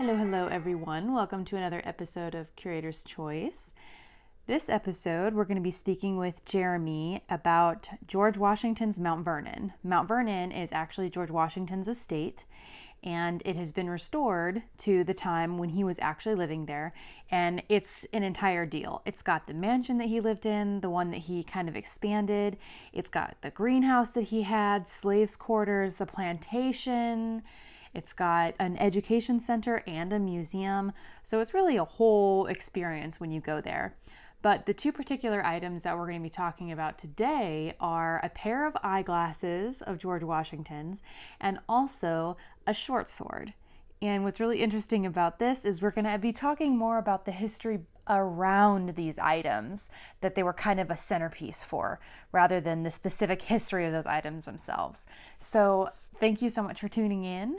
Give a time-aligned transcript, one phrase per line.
[0.00, 1.12] Hello, hello, everyone.
[1.12, 3.74] Welcome to another episode of Curator's Choice.
[4.46, 9.74] This episode, we're going to be speaking with Jeremy about George Washington's Mount Vernon.
[9.84, 12.46] Mount Vernon is actually George Washington's estate,
[13.04, 16.94] and it has been restored to the time when he was actually living there.
[17.30, 19.02] And it's an entire deal.
[19.04, 22.56] It's got the mansion that he lived in, the one that he kind of expanded,
[22.94, 27.42] it's got the greenhouse that he had, slaves' quarters, the plantation.
[27.94, 30.92] It's got an education center and a museum.
[31.24, 33.96] So it's really a whole experience when you go there.
[34.42, 38.30] But the two particular items that we're going to be talking about today are a
[38.30, 41.02] pair of eyeglasses of George Washington's
[41.40, 42.36] and also
[42.66, 43.52] a short sword.
[44.00, 47.32] And what's really interesting about this is we're going to be talking more about the
[47.32, 49.90] history around these items
[50.22, 52.00] that they were kind of a centerpiece for,
[52.32, 55.04] rather than the specific history of those items themselves.
[55.38, 57.58] So, thank you so much for tuning in.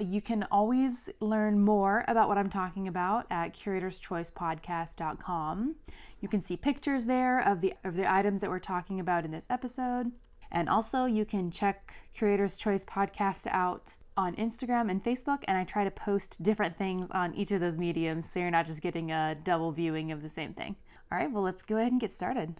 [0.00, 5.76] You can always learn more about what I'm talking about at curatorschoicepodcast.com.
[6.20, 9.30] You can see pictures there of the of the items that we're talking about in
[9.30, 10.12] this episode.
[10.50, 15.64] And also you can check Curator's Choice Podcast out on Instagram and Facebook, and I
[15.64, 19.12] try to post different things on each of those mediums so you're not just getting
[19.12, 20.74] a double viewing of the same thing.
[21.12, 22.54] All right, well, let's go ahead and get started.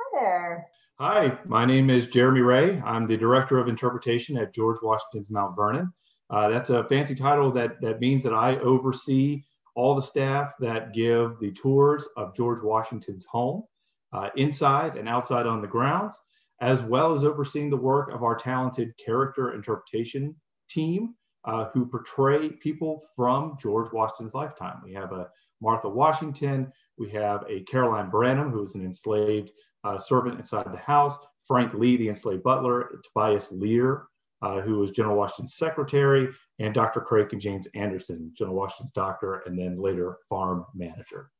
[0.00, 0.66] Hi there.
[0.98, 2.80] Hi, my name is Jeremy Ray.
[2.80, 5.92] I'm the Director of Interpretation at George Washington's Mount Vernon.
[6.32, 9.42] Uh, that's a fancy title that, that means that I oversee
[9.74, 13.64] all the staff that give the tours of George Washington's home,
[14.12, 16.18] uh, inside and outside on the grounds,
[16.60, 20.34] as well as overseeing the work of our talented character interpretation
[20.68, 24.80] team uh, who portray people from George Washington's lifetime.
[24.84, 25.28] We have a
[25.60, 29.50] Martha Washington, we have a Caroline Branham, who was an enslaved
[29.84, 31.16] uh, servant inside the house,
[31.46, 34.04] Frank Lee, the enslaved butler, Tobias Lear,
[34.42, 37.00] uh, who was General Washington's secretary, and Dr.
[37.00, 41.30] Craik and James Anderson, General Washington's doctor, and then later farm manager.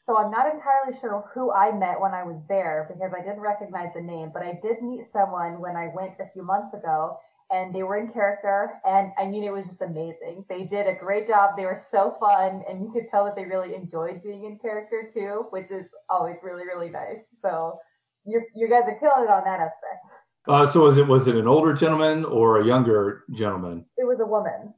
[0.00, 3.40] So I'm not entirely sure who I met when I was there because I didn't
[3.40, 7.18] recognize the name, but I did meet someone when I went a few months ago
[7.50, 10.44] and they were in character and I mean it was just amazing.
[10.48, 11.56] They did a great job.
[11.56, 15.08] They were so fun and you could tell that they really enjoyed being in character
[15.12, 17.26] too, which is always really really nice.
[17.42, 17.78] So
[18.24, 20.06] you you guys are killing it on that aspect.
[20.48, 23.84] Uh, so was it was it an older gentleman or a younger gentleman?
[23.96, 24.72] It was a woman.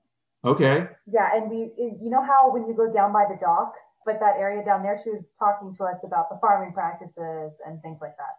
[0.45, 0.87] Okay.
[1.11, 3.75] Yeah, and we, you know how when you go down by the dock,
[4.07, 7.83] but that area down there, she was talking to us about the farming practices and
[7.83, 8.37] things like that.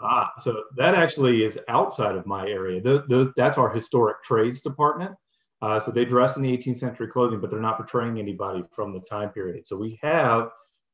[0.00, 2.80] Ah, so that actually is outside of my area.
[2.80, 5.14] The, the, that's our historic trades department.
[5.62, 8.92] Uh, so they dress in the 18th century clothing, but they're not portraying anybody from
[8.92, 9.66] the time period.
[9.66, 10.48] So we have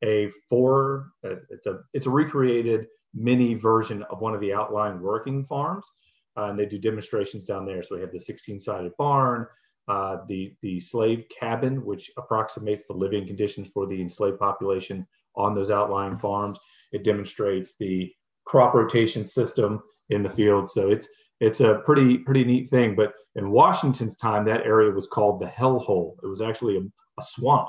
[0.05, 5.01] a four, uh, it's a it's a recreated mini version of one of the outlying
[5.01, 5.91] working farms.
[6.37, 7.83] Uh, and they do demonstrations down there.
[7.83, 9.47] So we have the 16 sided barn,
[9.89, 15.07] uh, the, the slave cabin, which approximates the living conditions for the enslaved population
[15.37, 16.59] on those outlying farms.
[16.93, 18.13] It demonstrates the
[18.45, 20.69] crop rotation system in the field.
[20.71, 21.09] So it's
[21.41, 22.95] it's a pretty pretty neat thing.
[22.95, 26.17] But in Washington's time, that area was called the Hellhole.
[26.23, 27.69] It was actually a, a swamp.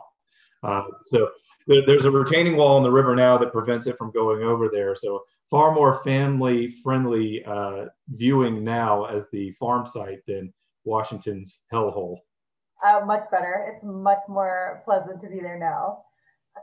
[0.64, 1.30] Uh, so
[1.68, 4.70] there, there's a retaining wall in the river now that prevents it from going over
[4.72, 4.96] there.
[4.96, 12.18] So far more family friendly uh, viewing now as the farm site than Washington's hellhole.
[12.86, 13.72] Uh, much better.
[13.72, 16.04] It's much more pleasant to be there now.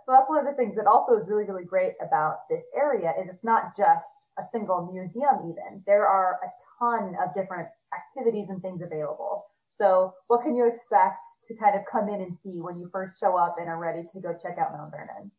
[0.05, 3.15] So that's one of the things that also is really, really great about this area
[3.21, 4.07] is it's not just
[4.39, 5.83] a single museum even.
[5.87, 9.47] There are a ton of different activities and things available.
[9.79, 13.21] So what can you expect to kind of come in and see when you first
[13.21, 15.31] show up and are ready to go check out Mount Vernon?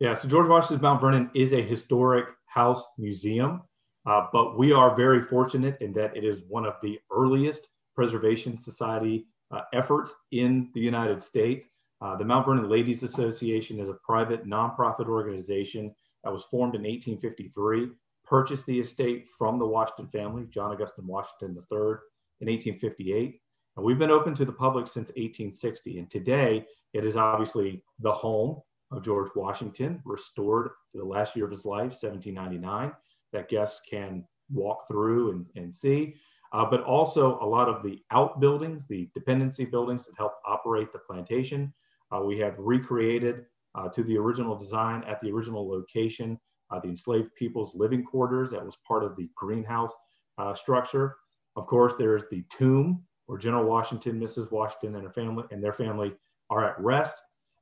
[0.00, 3.62] Yeah, so George Washington's Mount Vernon is a historic house museum,
[4.06, 8.54] uh, but we are very fortunate in that it is one of the earliest Preservation
[8.54, 11.64] Society uh, efforts in the United States.
[12.02, 16.82] Uh, the Mount Vernon Ladies Association is a private nonprofit organization that was formed in
[16.82, 17.88] 1853,
[18.26, 21.94] purchased the estate from the Washington family, John Augustine Washington III,
[22.40, 23.40] in 1858.
[23.76, 25.98] And we've been open to the public since 1860.
[25.98, 28.60] And today, it is obviously the home
[28.90, 32.92] of George Washington, restored to the last year of his life, 1799,
[33.32, 36.14] that guests can walk through and, and see.
[36.52, 41.00] Uh, but also a lot of the outbuildings, the dependency buildings that help operate the
[41.00, 41.72] plantation.
[42.14, 46.38] Uh, we have recreated uh, to the original design at the original location
[46.70, 49.92] uh, the enslaved people's living quarters that was part of the greenhouse
[50.38, 51.16] uh, structure.
[51.56, 54.50] Of course, there's the tomb where General Washington, Mrs.
[54.50, 56.14] Washington, and her family and their family
[56.50, 57.16] are at rest.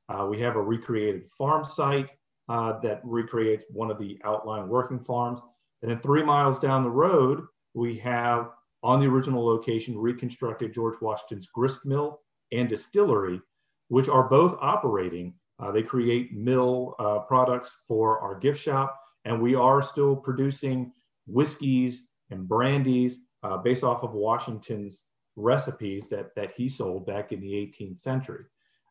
[0.09, 2.11] Uh, we have a recreated farm site
[2.49, 5.41] uh, that recreates one of the outlying working farms.
[5.81, 8.49] And then three miles down the road, we have
[8.83, 12.19] on the original location reconstructed George Washington's grist mill
[12.51, 13.41] and distillery,
[13.87, 15.33] which are both operating.
[15.59, 20.91] Uh, they create mill uh, products for our gift shop, and we are still producing
[21.27, 25.05] whiskeys and brandies uh, based off of Washington's
[25.35, 28.45] recipes that, that he sold back in the 18th century.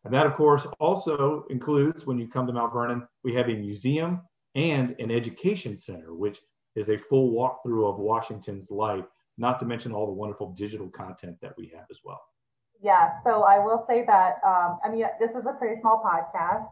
[0.04, 3.54] And that, of course, also includes when you come to Mount Vernon, we have a
[3.54, 4.20] museum
[4.54, 6.40] and an education center, which
[6.74, 9.04] is a full walkthrough of Washington's life,
[9.38, 12.20] not to mention all the wonderful digital content that we have as well.
[12.80, 16.68] Yeah, so I will say that, um, I mean, this is a pretty small podcast.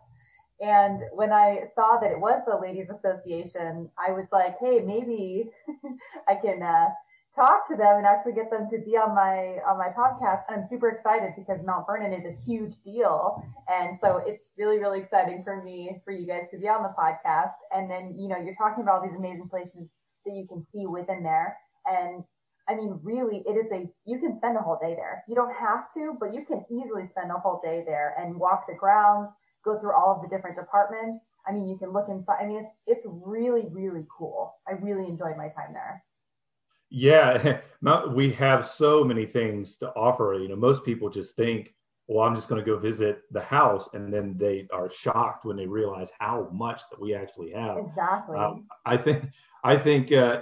[0.61, 5.51] And when I saw that it was the Ladies Association, I was like, hey, maybe
[6.29, 6.89] I can uh,
[7.35, 10.43] talk to them and actually get them to be on my on my podcast.
[10.49, 14.79] And I'm super excited because Mount Vernon is a huge deal, and so it's really
[14.79, 17.55] really exciting for me for you guys to be on the podcast.
[17.73, 19.97] And then you know you're talking about all these amazing places
[20.27, 21.57] that you can see within there,
[21.87, 22.25] and
[22.69, 25.23] I mean really it is a you can spend a whole day there.
[25.29, 28.67] You don't have to, but you can easily spend a whole day there and walk
[28.69, 29.31] the grounds.
[29.63, 31.19] Go through all of the different departments.
[31.47, 32.39] I mean, you can look inside.
[32.41, 34.55] I mean, it's it's really really cool.
[34.67, 36.03] I really enjoyed my time there.
[36.91, 37.61] Yeah,
[38.13, 40.37] we have so many things to offer.
[40.41, 41.73] You know, most people just think,
[42.09, 45.57] well, I'm just going to go visit the house, and then they are shocked when
[45.57, 47.79] they realize how much that we actually have.
[47.79, 48.37] Exactly.
[48.37, 49.27] Um, I think
[49.63, 50.41] I think uh,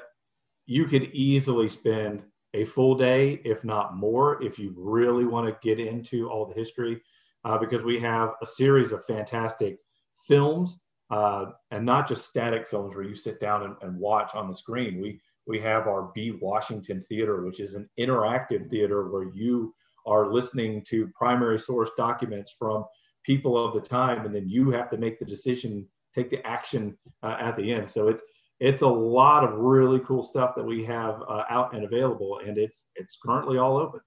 [0.67, 2.23] you could easily spend
[2.55, 6.55] a full day, if not more, if you really want to get into all the
[6.55, 7.03] history,
[7.44, 9.79] uh, because we have a series of fantastic
[10.27, 10.79] films,
[11.11, 14.55] uh, and not just static films where you sit down and, and watch on the
[14.55, 15.01] screen.
[15.01, 19.75] We we have our Be Washington Theater, which is an interactive theater where you
[20.06, 22.85] are listening to primary source documents from
[23.25, 26.97] people of the time, and then you have to make the decision, take the action
[27.23, 27.89] uh, at the end.
[27.89, 28.23] So it's
[28.61, 32.59] it's a lot of really cool stuff that we have uh, out and available, and
[32.59, 34.01] it's it's currently all open.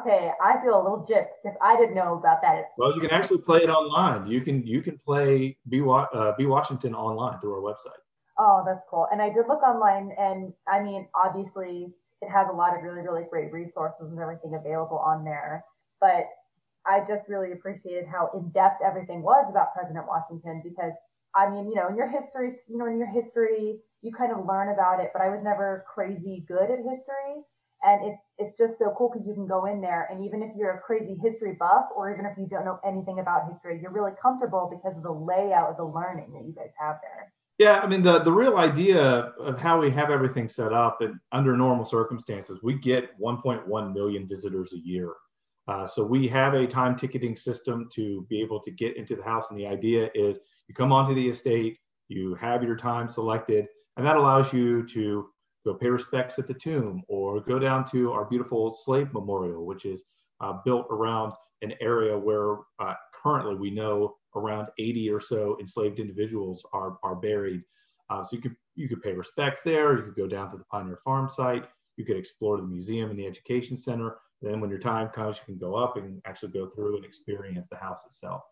[0.00, 2.70] Okay, I feel a little gypped because I didn't know about that.
[2.76, 4.26] Well, you can actually play it online.
[4.26, 8.00] You can you can play Be, uh, Be Washington online through our website.
[8.38, 9.06] Oh, that's cool.
[9.10, 13.00] And I did look online, and I mean, obviously, it has a lot of really,
[13.00, 15.64] really great resources and everything available on there.
[16.00, 16.24] But
[16.86, 20.94] I just really appreciated how in depth everything was about President Washington because
[21.34, 24.46] I mean, you know, in your history, you know, in your history, you kind of
[24.46, 27.44] learn about it, but I was never crazy good at history.
[27.82, 30.50] And it's it's just so cool because you can go in there, and even if
[30.56, 33.92] you're a crazy history buff, or even if you don't know anything about history, you're
[33.92, 37.32] really comfortable because of the layout of the learning that you guys have there.
[37.58, 41.18] Yeah, I mean the the real idea of how we have everything set up and
[41.32, 45.14] under normal circumstances, we get 1.1 million visitors a year.
[45.66, 49.22] Uh, so we have a time ticketing system to be able to get into the
[49.22, 50.38] house, and the idea is
[50.68, 53.66] you come onto the estate, you have your time selected,
[53.96, 55.26] and that allows you to
[55.64, 59.86] go pay respects at the tomb or go down to our beautiful slave memorial, which
[59.86, 60.04] is
[60.40, 61.32] uh, built around
[61.62, 67.14] an area where uh, currently we know around 80 or so enslaved individuals are, are
[67.14, 67.62] buried.
[68.08, 69.96] Uh, so you could you could pay respects there.
[69.96, 71.64] You could go down to the Pioneer Farm site.
[71.96, 74.18] You could explore the museum and the education center.
[74.42, 77.66] Then, when your time comes, you can go up and actually go through and experience
[77.70, 78.42] the house itself.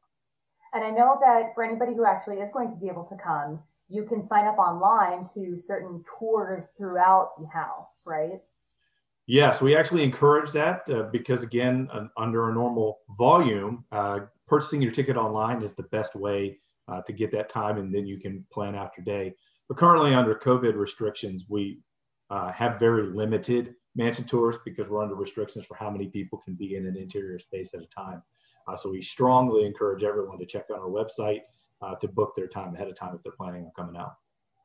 [0.72, 3.60] And I know that for anybody who actually is going to be able to come,
[3.88, 8.40] you can sign up online to certain tours throughout the house, right?
[9.26, 14.82] Yes, we actually encourage that uh, because, again, uh, under a normal volume, uh, purchasing
[14.82, 16.58] your ticket online is the best way
[16.88, 19.34] uh, to get that time, and then you can plan out your day.
[19.68, 21.80] But currently, under COVID restrictions, we
[22.30, 26.54] uh, have very limited mansion tours because we're under restrictions for how many people can
[26.54, 28.22] be in an interior space at a time.
[28.66, 31.40] Uh, so we strongly encourage everyone to check out our website
[31.82, 34.14] uh, to book their time ahead of time if they're planning on coming out.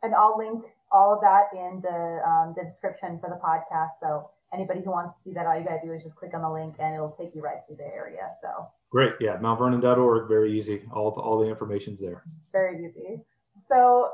[0.01, 3.99] And I'll link all of that in the um, the description for the podcast.
[3.99, 6.41] So anybody who wants to see that, all you gotta do is just click on
[6.41, 8.29] the link and it'll take you right to the area.
[8.41, 10.81] So great, yeah, mountvernon.org, very easy.
[10.93, 12.23] All the, all the information's there.
[12.51, 13.21] Very easy.
[13.55, 14.09] So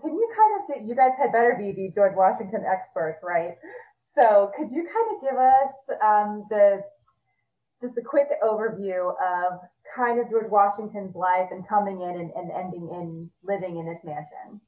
[0.00, 3.52] can you kind of you guys had better be the George Washington experts, right?
[4.14, 5.70] So could you kind of give us
[6.02, 6.82] um, the
[7.80, 9.60] just a quick overview of
[9.94, 14.04] kind of George Washington's life and coming in and, and ending in living in this
[14.04, 14.60] mansion?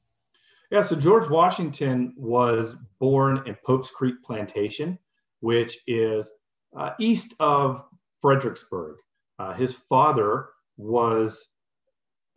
[0.69, 4.99] Yeah, so George Washington was born in Pope's Creek Plantation,
[5.39, 6.29] which is
[6.77, 7.83] uh, east of
[8.21, 8.97] Fredericksburg.
[9.39, 11.47] Uh, his father was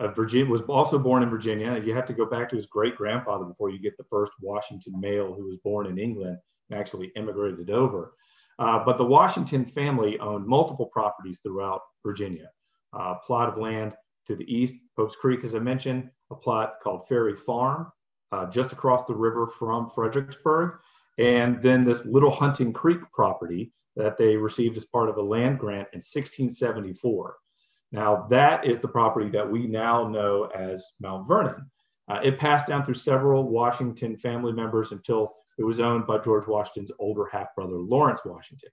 [0.00, 1.80] a Virginia was also born in Virginia.
[1.84, 4.98] You have to go back to his great grandfather before you get the first Washington
[4.98, 6.38] male who was born in England
[6.70, 8.14] and actually immigrated over.
[8.58, 12.48] Uh, but the Washington family owned multiple properties throughout Virginia.
[12.94, 13.92] Uh, a plot of land
[14.26, 17.90] to the east, Pope's Creek, as I mentioned, a plot called Ferry Farm,
[18.32, 20.78] uh, just across the river from Fredericksburg.
[21.20, 25.58] And then this Little Hunting Creek property that they received as part of a land
[25.58, 27.36] grant in 1674.
[27.92, 31.70] Now, that is the property that we now know as Mount Vernon.
[32.08, 36.46] Uh, it passed down through several Washington family members until it was owned by George
[36.46, 38.70] Washington's older half brother, Lawrence Washington.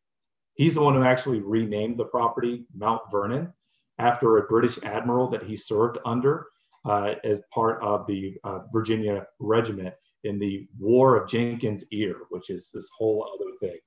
[0.54, 3.52] He's the one who actually renamed the property Mount Vernon
[4.00, 6.48] after a British admiral that he served under
[6.86, 12.50] uh, as part of the uh, Virginia Regiment in the War of Jenkins' Ear, which
[12.50, 13.80] is this whole other thing.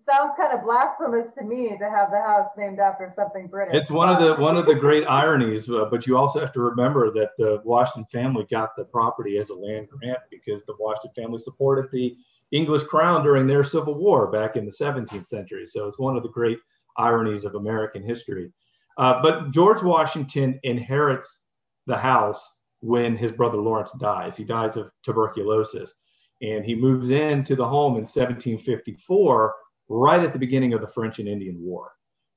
[0.00, 3.74] Sounds kind of blasphemous to me to have the house named after something British.
[3.74, 6.60] It's one of the one of the great ironies, uh, but you also have to
[6.60, 11.24] remember that the Washington family got the property as a land grant because the Washington
[11.24, 12.16] family supported the
[12.52, 15.66] English crown during their Civil War back in the 17th century.
[15.66, 16.58] So it's one of the great
[16.96, 18.50] ironies of American history.
[18.96, 21.40] Uh, but George Washington inherits
[21.86, 24.36] the house when his brother Lawrence dies.
[24.36, 25.94] He dies of tuberculosis.
[26.40, 29.54] And he moves into the home in 1754,
[29.88, 31.90] right at the beginning of the French and Indian War.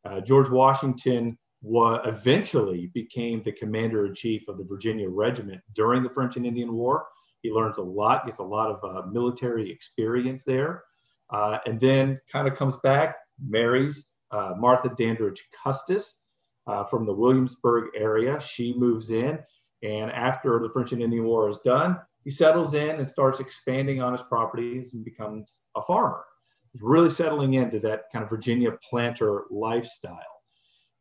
[0.04, 6.02] Uh, George Washington wa- eventually became the commander in chief of the Virginia Regiment during
[6.02, 7.06] the French and Indian War.
[7.42, 10.84] He learns a lot, gets a lot of uh, military experience there,
[11.32, 16.16] uh, and then kind of comes back, marries uh, Martha Dandridge Custis
[16.68, 18.40] uh, from the Williamsburg area.
[18.40, 19.40] She moves in,
[19.84, 24.02] and after the French and Indian War is done, he settles in and starts expanding
[24.02, 26.24] on his properties and becomes a farmer.
[26.72, 30.20] He's really settling into that kind of Virginia planter lifestyle.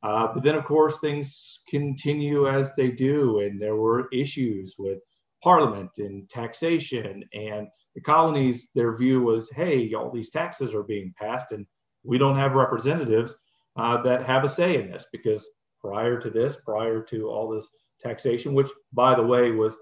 [0.03, 4.99] Uh, but then, of course, things continue as they do, and there were issues with
[5.43, 7.23] parliament and taxation.
[7.35, 11.67] And the colonies, their view was, hey, all these taxes are being passed, and
[12.03, 13.35] we don't have representatives
[13.77, 15.47] uh, that have a say in this because
[15.83, 17.69] prior to this, prior to all this
[18.03, 19.77] taxation, which, by the way, was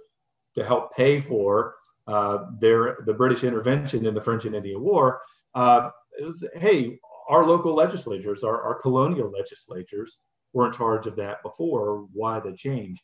[0.56, 1.74] to help pay for
[2.06, 5.20] uh, their the British intervention in the French and Indian War,
[5.54, 6.98] uh, it was, hey,
[7.28, 10.18] our local legislatures, our, our colonial legislatures,
[10.52, 12.06] were in charge of that before.
[12.12, 13.02] Why the change?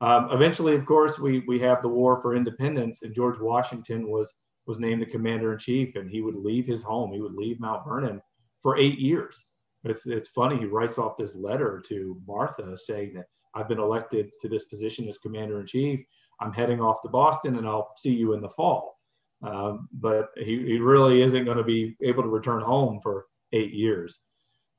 [0.00, 4.32] Um, eventually, of course, we we have the war for independence, and George Washington was
[4.66, 7.12] was named the commander in chief, and he would leave his home.
[7.12, 8.20] He would leave Mount Vernon
[8.62, 9.44] for eight years.
[9.84, 10.58] It's it's funny.
[10.58, 15.08] He writes off this letter to Martha saying that I've been elected to this position
[15.08, 16.00] as commander in chief.
[16.40, 18.98] I'm heading off to Boston, and I'll see you in the fall.
[19.42, 23.72] Um, but he, he really isn't going to be able to return home for eight
[23.72, 24.18] years.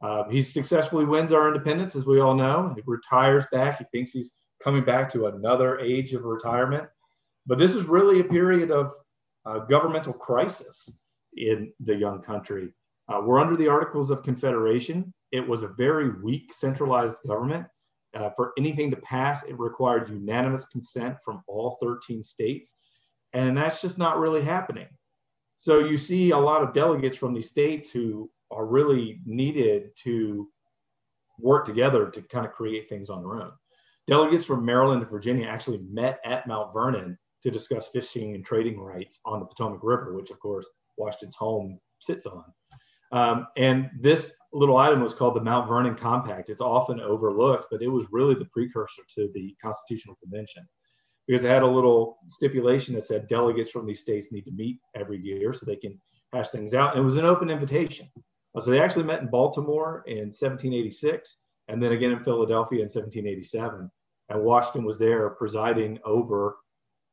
[0.02, 2.72] Uh, he successfully wins our independence, as we all know.
[2.76, 3.80] He retires back.
[3.80, 4.32] He thinks he's
[4.64, 6.88] coming back to another age of retirement.
[7.48, 8.92] But this is really a period of
[9.46, 10.92] uh, governmental crisis
[11.36, 12.74] in the young country.
[13.10, 15.14] Uh, we're under the Articles of Confederation.
[15.32, 17.66] It was a very weak centralized government.
[18.14, 22.74] Uh, for anything to pass, it required unanimous consent from all 13 states.
[23.34, 24.88] And that's just not really happening.
[25.58, 30.48] So you see a lot of delegates from these states who are really needed to
[31.40, 33.52] work together to kind of create things on their own.
[34.08, 38.80] Delegates from Maryland and Virginia actually met at Mount Vernon to discuss fishing and trading
[38.80, 42.44] rights on the Potomac River, which of course Washington's home sits on.
[43.12, 46.50] Um, and this little item was called the Mount Vernon Compact.
[46.50, 50.68] It's often overlooked, but it was really the precursor to the Constitutional Convention
[51.28, 54.80] because it had a little stipulation that said delegates from these states need to meet
[54.96, 56.00] every year so they can
[56.34, 56.92] hash things out.
[56.92, 58.08] And it was an open invitation.
[58.60, 61.38] So they actually met in Baltimore in 1786
[61.68, 63.92] and then again in Philadelphia in 1787
[64.30, 66.58] and Washington was there presiding over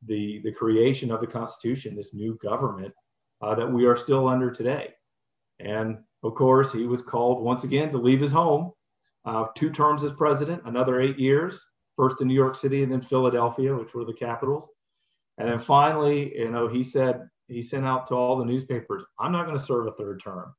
[0.07, 2.95] the, the creation of the Constitution, this new government
[3.43, 4.91] uh, that we are still under today.
[5.61, 8.73] And of course, he was called once again to leave his home,
[9.25, 11.65] uh, two terms as president, another eight years,
[11.97, 14.71] first in New York City and then Philadelphia, which were the capitals.
[15.39, 19.33] And then finally, you know, he said, he sent out to all the newspapers, I'm
[19.33, 20.55] not going to serve a third term.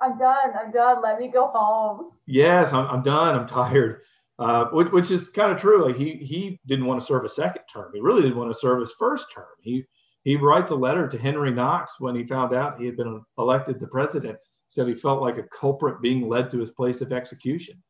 [0.00, 0.50] I'm done.
[0.60, 1.00] I'm done.
[1.02, 2.10] Let me go home.
[2.26, 3.36] Yes, I'm, I'm done.
[3.36, 4.00] I'm tired
[4.38, 5.86] uh, which, which, is kind of true.
[5.86, 7.92] Like he he didn't want to serve a second term.
[7.94, 9.46] He really didn't want to serve his first term.
[9.60, 9.84] He
[10.24, 13.78] he writes a letter to Henry Knox when he found out he had been elected
[13.78, 14.38] the president.
[14.68, 17.80] Said he felt like a culprit being led to his place of execution.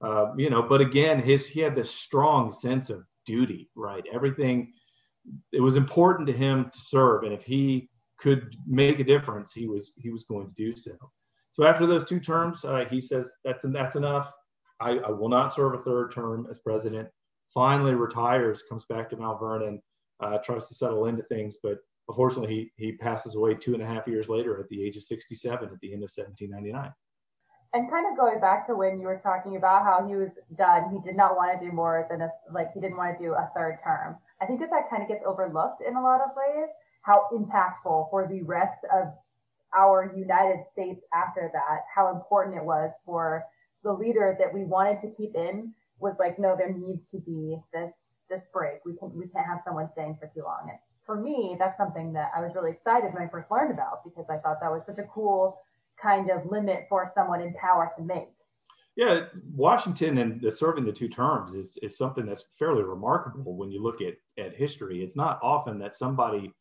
[0.00, 3.68] Uh, you know, but again, his he had this strong sense of duty.
[3.74, 4.72] Right, everything.
[5.52, 7.88] It was important to him to serve, and if he
[8.20, 10.92] could make a difference, he was he was going to do so.
[11.54, 14.30] So after those two terms, uh, he says that's that's enough.
[14.80, 17.08] I, I, will not serve a third term as president.
[17.52, 19.82] Finally retires, comes back to Mount Vernon,
[20.20, 23.86] uh, tries to settle into things, but unfortunately he, he passes away two and a
[23.86, 26.92] half years later at the age of 67 at the end of 1799.
[27.74, 30.90] And kind of going back to when you were talking about how he was done,
[30.90, 33.34] he did not want to do more than a, like he didn't want to do
[33.34, 34.16] a third term.
[34.40, 36.70] I think that that kind of gets overlooked in a lot of ways,
[37.02, 39.12] how impactful for the rest of
[39.76, 43.44] our United States after that, how important it was for
[43.82, 47.58] the leader that we wanted to keep in was like, no, there needs to be
[47.72, 48.84] this this break.
[48.84, 50.68] We can we can't have someone staying for too long.
[50.70, 54.04] And for me, that's something that I was really excited when I first learned about
[54.04, 55.58] because I thought that was such a cool
[56.00, 58.28] kind of limit for someone in power to make.
[58.96, 63.70] Yeah, Washington and the serving the two terms is, is something that's fairly remarkable when
[63.70, 65.04] you look at, at history.
[65.04, 66.52] It's not often that somebody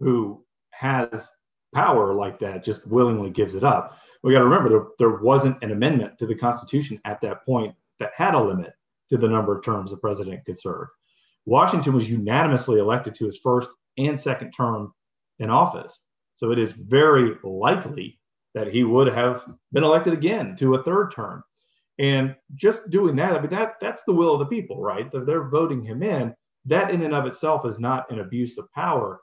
[0.00, 1.30] who has
[1.72, 3.96] power like that just willingly gives it up.
[4.22, 7.74] We got to remember there, there wasn't an amendment to the Constitution at that point
[8.00, 8.72] that had a limit
[9.10, 10.88] to the number of terms the president could serve.
[11.46, 14.92] Washington was unanimously elected to his first and second term
[15.38, 15.98] in office.
[16.36, 18.18] So it is very likely
[18.54, 21.42] that he would have been elected again to a third term.
[21.98, 25.10] And just doing that, I mean, that that's the will of the people, right?
[25.10, 26.34] They're, they're voting him in.
[26.66, 29.20] That in and of itself is not an abuse of power.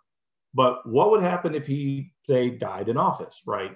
[0.54, 3.72] But what would happen if he, say, died in office, right?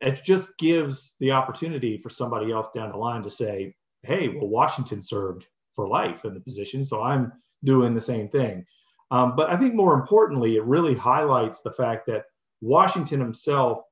[0.00, 4.46] It just gives the opportunity for somebody else down the line to say, hey, well,
[4.46, 7.32] Washington served for life in the position, so I'm
[7.64, 8.64] doing the same thing.
[9.10, 12.24] Um, but I think more importantly, it really highlights the fact that
[12.60, 13.82] Washington himself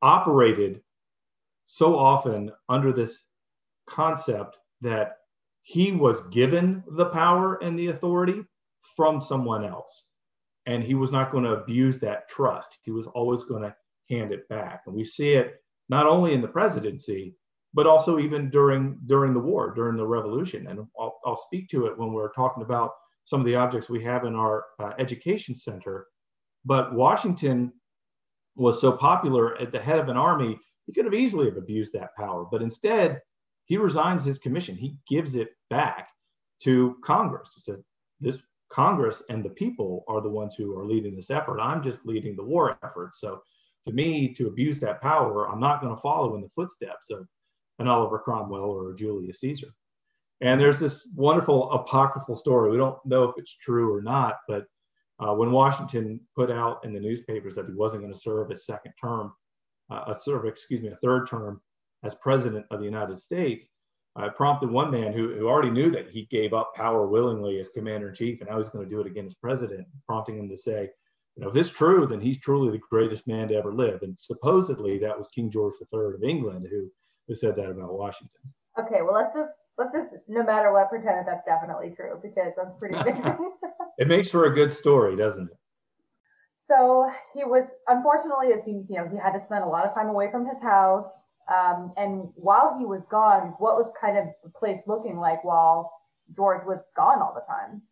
[0.00, 0.82] operated
[1.66, 3.24] so often under this
[3.86, 5.16] concept that
[5.62, 8.44] he was given the power and the authority
[8.96, 10.06] from someone else.
[10.66, 12.76] And he was not going to abuse that trust.
[12.82, 13.74] He was always going to
[14.10, 14.82] hand it back.
[14.86, 17.34] And we see it not only in the presidency,
[17.74, 20.68] but also even during during the war, during the revolution.
[20.68, 22.92] And I'll, I'll speak to it when we're talking about
[23.24, 26.06] some of the objects we have in our uh, education center.
[26.64, 27.72] But Washington
[28.56, 31.92] was so popular at the head of an army, he could have easily have abused
[31.94, 32.46] that power.
[32.50, 33.20] But instead,
[33.64, 34.76] he resigns his commission.
[34.76, 36.08] He gives it back
[36.62, 37.52] to Congress.
[37.54, 37.80] He says,
[38.20, 38.38] this
[38.70, 41.60] Congress and the people are the ones who are leading this effort.
[41.60, 43.12] I'm just leading the war effort.
[43.14, 43.40] So
[43.86, 47.26] to me, to abuse that power, I'm not going to follow in the footsteps of
[47.78, 49.68] an Oliver Cromwell or a Julius Caesar.
[50.40, 52.70] And there's this wonderful apocryphal story.
[52.70, 54.66] We don't know if it's true or not, but
[55.20, 58.56] uh, when Washington put out in the newspapers that he wasn't going to serve a
[58.56, 59.32] second term,
[59.90, 61.60] uh, a serve, excuse me, a third term
[62.02, 63.68] as president of the United States,
[64.16, 67.68] uh, prompted one man who, who already knew that he gave up power willingly as
[67.68, 70.48] commander in chief and now he's going to do it again as president, prompting him
[70.48, 70.88] to say,
[71.36, 74.02] you know, if this is true, then he's truly the greatest man to ever live.
[74.02, 76.88] And supposedly that was King George III of England who,
[77.28, 78.52] who said that about Washington.
[78.78, 82.52] Okay, well let's just let's just no matter what pretend that that's definitely true because
[82.56, 83.50] that's pretty amazing.
[83.98, 85.58] it makes for a good story, doesn't it?
[86.58, 89.94] So he was unfortunately it seems you know he had to spend a lot of
[89.94, 91.30] time away from his house.
[91.52, 95.92] Um, and while he was gone, what was kind of the place looking like while
[96.34, 97.82] George was gone all the time?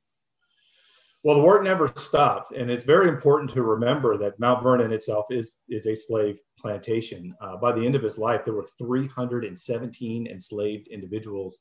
[1.22, 5.26] Well, the work never stopped, and it's very important to remember that Mount Vernon itself
[5.30, 7.34] is is a slave plantation.
[7.40, 11.58] Uh, by the end of his life, there were 317 enslaved individuals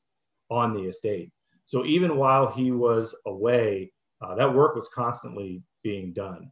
[0.49, 1.31] on the estate.
[1.65, 6.51] So even while he was away, uh, that work was constantly being done.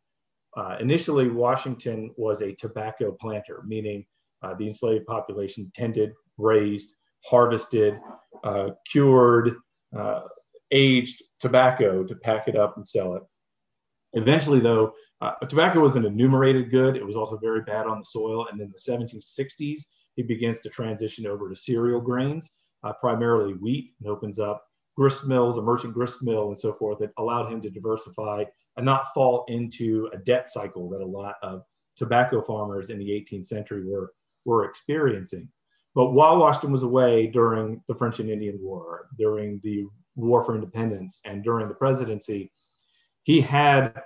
[0.58, 4.06] Uh, initially, Washington was a tobacco planter, meaning
[4.42, 8.00] uh, the enslaved population tended, raised, harvested,
[8.44, 9.56] uh, cured,
[9.98, 10.22] uh,
[10.72, 13.24] aged tobacco to pack it up and sell it.
[14.14, 16.96] Eventually, though, uh, tobacco was an enumerated good.
[16.96, 18.48] It was also very bad on the soil.
[18.52, 19.82] And in the 1760s,
[20.16, 22.50] he begins to transition over to cereal grains,
[22.84, 24.64] uh, primarily wheat, and opens up
[24.96, 28.44] grist mills, a merchant grist mill, and so forth that allowed him to diversify
[28.78, 31.64] and not fall into a debt cycle that a lot of
[31.96, 34.14] tobacco farmers in the 18th century were,
[34.46, 35.48] were experiencing.
[35.96, 40.56] But while Washington was away during the French and Indian War, during the War for
[40.56, 42.52] Independence, and during the presidency,
[43.24, 44.02] he had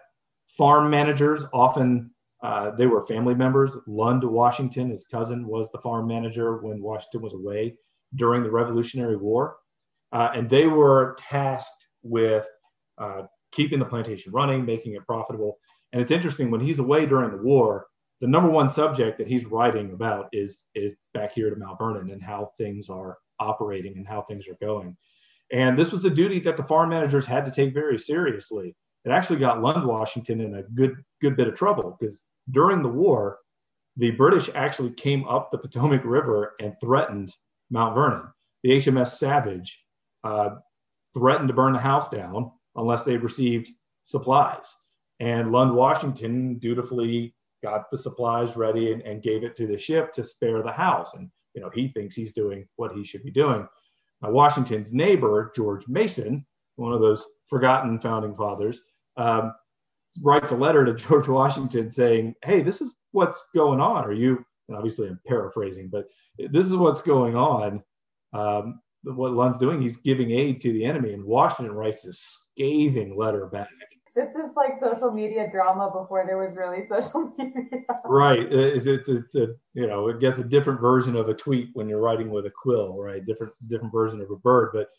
[0.57, 1.43] farm managers.
[1.53, 2.11] Often
[2.43, 3.77] uh, they were family members.
[3.87, 7.75] Lund Washington, his cousin, was the farm manager when Washington was away
[8.15, 9.57] during the Revolutionary War.
[10.11, 12.45] Uh, and they were tasked with
[12.97, 15.57] uh, keeping the plantation running, making it profitable.
[15.91, 17.87] And it's interesting when he's away during the war,
[18.21, 22.11] the number one subject that he's writing about is is back here to Mount Vernon
[22.11, 24.95] and how things are operating and how things are going.
[25.51, 28.75] And this was a duty that the farm managers had to take very seriously.
[29.05, 32.89] It actually got Lund Washington in a good good bit of trouble because during the
[32.89, 33.39] war,
[33.97, 37.33] the British actually came up the Potomac River and threatened
[37.69, 38.27] Mount Vernon.
[38.63, 39.79] The HMS Savage
[40.23, 40.51] uh,
[41.13, 43.69] threatened to burn the house down unless they received
[44.03, 44.75] supplies.
[45.19, 50.11] And Lund Washington dutifully got the supplies ready and, and gave it to the ship
[50.13, 51.13] to spare the house.
[51.13, 53.67] And you know he thinks he's doing what he should be doing.
[54.21, 56.45] Now, Washington's neighbor, George Mason,
[56.77, 58.81] one of those forgotten founding fathers,
[59.17, 59.53] um,
[60.21, 64.05] writes a letter to George Washington saying, Hey, this is what's going on.
[64.05, 66.07] Are you, obviously I'm paraphrasing, but
[66.51, 67.83] this is what's going on.
[68.33, 71.13] Um, what Lund's doing, he's giving aid to the enemy.
[71.13, 73.67] And Washington writes this scathing letter back.
[74.15, 77.81] This is like social media drama before there was really social media.
[78.05, 78.51] right.
[78.51, 81.89] It's, it's, it's a, you know, it gets a different version of a tweet when
[81.89, 83.25] you're writing with a quill, right?
[83.25, 84.69] Different, different version of a bird.
[84.71, 84.89] But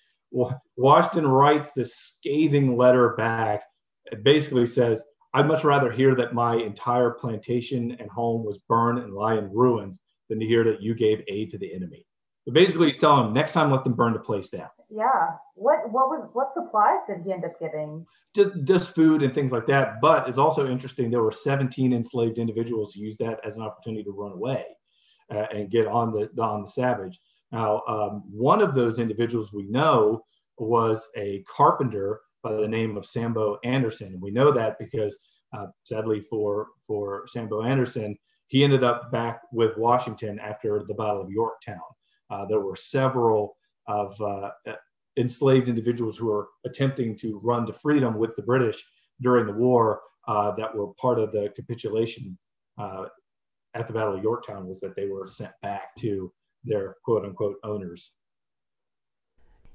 [0.77, 3.62] Washington writes this scathing letter back.
[4.12, 9.00] It basically says, I'd much rather hear that my entire plantation and home was burned
[9.00, 12.06] and lie in ruins than to hear that you gave aid to the enemy.
[12.44, 14.68] But basically, he's telling them next time, let them burn the place down.
[14.90, 15.30] Yeah.
[15.54, 18.06] What what was what supplies did he end up getting?
[18.36, 20.00] Just, just food and things like that.
[20.00, 21.10] But it's also interesting.
[21.10, 24.64] There were 17 enslaved individuals who used that as an opportunity to run away
[25.32, 27.18] uh, and get on the on the Savage.
[27.50, 30.24] Now, um, one of those individuals we know
[30.58, 35.16] was a carpenter by the name of Sambo Anderson, and we know that because
[35.57, 41.22] uh, sadly for for Sambo Anderson, he ended up back with Washington after the Battle
[41.22, 41.80] of Yorktown.
[42.30, 43.57] Uh, there were several
[43.88, 44.50] of uh,
[45.16, 48.83] enslaved individuals who were attempting to run to freedom with the British
[49.20, 52.37] during the war uh, that were part of the capitulation
[52.78, 53.04] uh,
[53.74, 56.33] at the Battle of Yorktown was that they were sent back to
[56.64, 58.12] their quote unquote owners.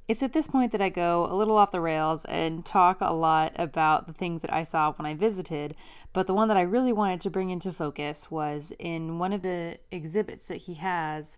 [0.09, 3.13] It's at this point that I go a little off the rails and talk a
[3.13, 5.75] lot about the things that I saw when I visited.
[6.13, 9.43] But the one that I really wanted to bring into focus was in one of
[9.43, 11.37] the exhibits that he has,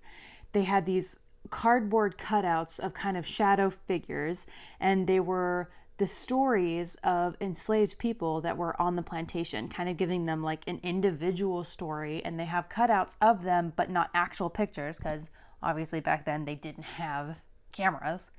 [0.54, 4.48] they had these cardboard cutouts of kind of shadow figures,
[4.80, 9.98] and they were the stories of enslaved people that were on the plantation, kind of
[9.98, 12.24] giving them like an individual story.
[12.24, 15.30] And they have cutouts of them, but not actual pictures, because
[15.62, 17.36] obviously back then they didn't have
[17.74, 18.30] cameras.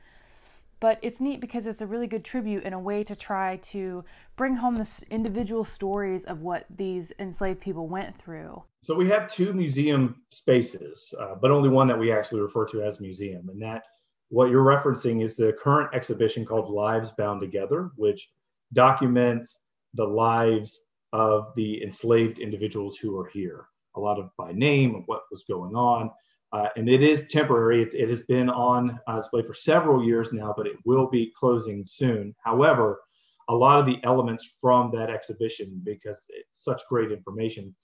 [0.82, 4.04] But it's neat because it's a really good tribute and a way to try to
[4.36, 8.64] bring home the individual stories of what these enslaved people went through.
[8.82, 12.82] So we have two museum spaces, uh, but only one that we actually refer to
[12.82, 13.48] as museum.
[13.48, 13.84] And that
[14.30, 18.28] what you're referencing is the current exhibition called Lives Bound Together, which
[18.72, 19.60] documents
[19.94, 20.80] the lives
[21.12, 25.44] of the enslaved individuals who are here, a lot of by name of what was
[25.44, 26.10] going on.
[26.52, 27.82] Uh, and it is temporary.
[27.82, 31.32] It, it has been on uh, display for several years now, but it will be
[31.38, 32.34] closing soon.
[32.44, 33.00] However,
[33.48, 37.74] a lot of the elements from that exhibition, because it's such great information,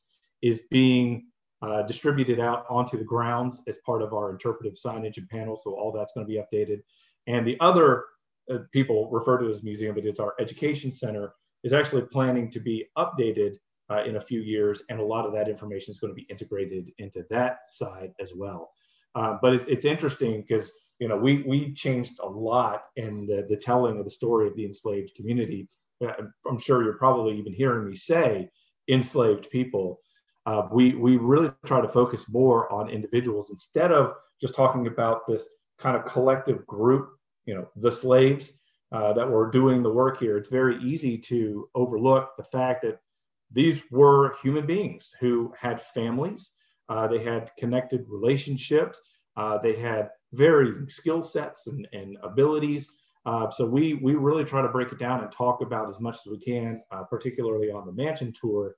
[0.43, 1.27] is being
[1.63, 5.63] uh, distributed out onto the grounds as part of our interpretive signage and panels.
[5.65, 6.81] So all that's going to be updated.
[7.27, 8.05] And the other
[8.53, 12.61] uh, people refer to as museum, but it's our education center, is actually planning to
[12.61, 13.57] be updated
[13.91, 16.27] uh, in a few years, and a lot of that information is going to be
[16.31, 18.71] integrated into that side as well.
[19.15, 23.47] Uh, but it, it's interesting because you know we we changed a lot in the,
[23.49, 25.69] the telling of the story of the enslaved community.
[26.05, 26.13] Uh,
[26.49, 28.51] I'm sure you're probably even hearing me say
[28.89, 30.01] enslaved people.
[30.47, 35.27] Uh, we we really try to focus more on individuals instead of just talking about
[35.27, 35.47] this
[35.79, 37.11] kind of collective group.
[37.47, 38.53] You know, the slaves
[38.93, 40.37] uh, that were doing the work here.
[40.37, 43.01] It's very easy to overlook the fact that
[43.51, 46.51] these were human beings who had families,
[46.89, 49.01] uh, they had connected relationships,
[49.37, 52.89] uh, they had varying skill sets and, and abilities.
[53.25, 56.17] Uh, so we we really try to break it down and talk about as much
[56.17, 58.77] as we can, uh, particularly on the mansion tour,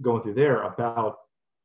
[0.00, 1.16] going through there about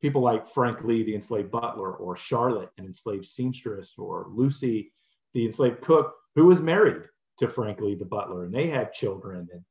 [0.02, 4.92] people like Frank Lee, the enslaved butler, or Charlotte, an enslaved seamstress, or Lucy,
[5.34, 7.02] the enslaved cook, who was married
[7.38, 9.48] to Frank Lee, the butler, and they had children.
[9.52, 9.64] And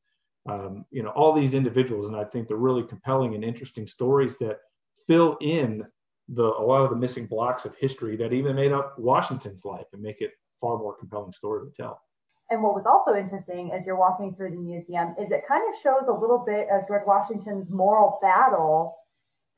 [0.48, 2.08] um, you know, all these individuals.
[2.08, 4.60] And I think they're really compelling and interesting stories that
[5.08, 5.86] fill in
[6.30, 9.86] the a lot of the missing blocks of history that even made up Washington's life
[9.94, 12.02] and make it far more compelling story to tell.
[12.50, 15.80] And what was also interesting as you're walking through the museum is it kind of
[15.80, 18.98] shows a little bit of George Washington's moral battle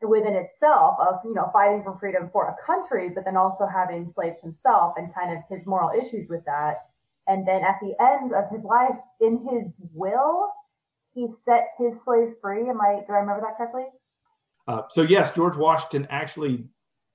[0.02, 4.08] within itself of you know fighting for freedom for a country, but then also having
[4.08, 6.86] slaves himself and kind of his moral issues with that.
[7.28, 10.50] And then at the end of his life, in his will,
[11.18, 12.70] he set his slaves free.
[12.70, 13.86] Am I do I remember that correctly?
[14.68, 16.66] Uh, so yes, George Washington actually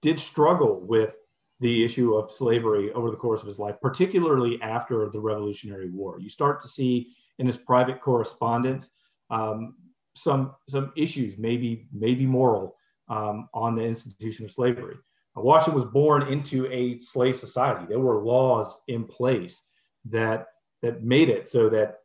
[0.00, 1.14] did struggle with
[1.60, 6.18] the issue of slavery over the course of his life, particularly after the Revolutionary War.
[6.18, 8.88] You start to see in his private correspondence
[9.30, 9.76] um,
[10.16, 12.76] some some issues, maybe maybe moral,
[13.08, 14.96] um, on the institution of slavery.
[15.36, 17.86] Now, Washington was born into a slave society.
[17.88, 19.62] There were laws in place
[20.06, 20.48] that
[20.82, 22.01] that made it so that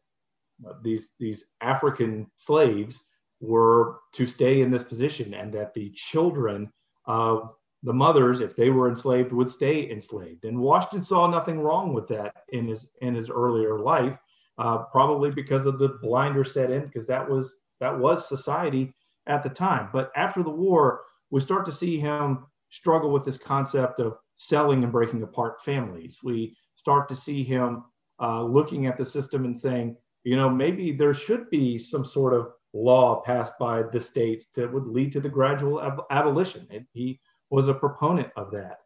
[0.82, 3.04] these these African slaves
[3.40, 6.72] were to stay in this position, and that the children
[7.06, 10.46] of the mothers, if they were enslaved, would stay enslaved.
[10.46, 14.18] And Washington saw nothing wrong with that in his in his earlier life,
[14.58, 18.94] uh, probably because of the blinder set in, because that was that was society
[19.28, 19.90] at the time.
[19.94, 24.84] But after the war, we start to see him struggle with this concept of selling
[24.84, 26.20] and breaking apart families.
[26.24, 27.84] We start to see him
[28.22, 29.96] uh, looking at the system and saying,
[30.28, 34.72] you know, maybe there should be some sort of law passed by the states that
[34.72, 36.68] would lead to the gradual ab- abolition.
[36.70, 38.80] And he was a proponent of that.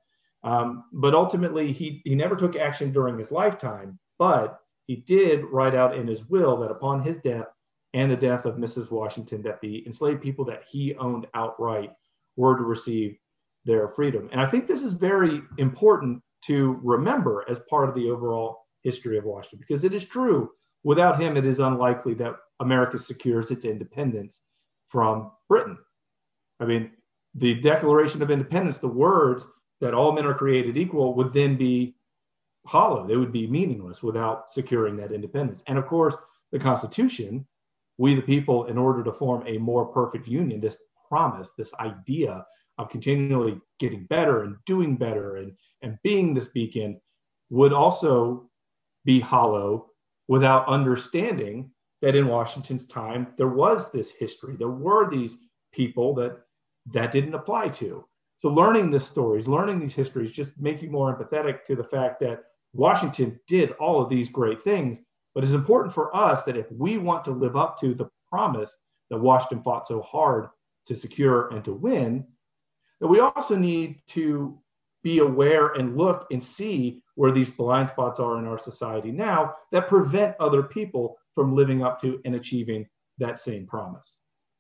[0.44, 5.74] Um, but ultimately, he, he never took action during his lifetime, but he did write
[5.74, 7.48] out in his will that upon his death
[7.96, 8.92] and the death of Mrs.
[8.92, 11.92] Washington, that the enslaved people that he owned outright
[12.36, 13.18] were to receive
[13.66, 14.30] their freedom.
[14.32, 19.18] And I think this is very important to remember as part of the overall history
[19.18, 20.52] of Washington, because it is true,
[20.84, 24.42] without him, it is unlikely that America secures its independence
[24.88, 25.78] from Britain.
[26.60, 26.92] I mean,
[27.36, 29.48] the Declaration of Independence, the words
[29.80, 31.96] that all men are created equal would then be
[32.66, 33.08] hollow.
[33.08, 35.64] They would be meaningless without securing that independence.
[35.68, 36.16] And of course,
[36.52, 37.48] the Constitution,
[37.98, 42.46] we the people, in order to form a more perfect union, this promise, this idea
[42.78, 47.00] of continually getting better and doing better and, and being this beacon
[47.50, 48.50] would also
[49.04, 49.91] be hollow
[50.32, 51.70] without understanding
[52.02, 54.56] that in Washington's time there was this history.
[54.56, 55.36] There were these
[55.74, 56.44] people that
[56.94, 58.06] that didn't apply to.
[58.38, 62.22] So learning these stories, learning these histories, just make you more empathetic to the fact
[62.22, 65.00] that Washington did all of these great things.
[65.36, 68.78] But it's important for us that if we want to live up to the promise
[69.10, 70.48] that Washington fought so hard
[70.86, 72.26] to secure and to win,
[73.02, 74.58] that we also need to
[75.04, 79.54] be aware and look and see where these blind spots are in our society now
[79.72, 82.88] that prevent other people from living up to and achieving
[83.18, 84.18] that same promise.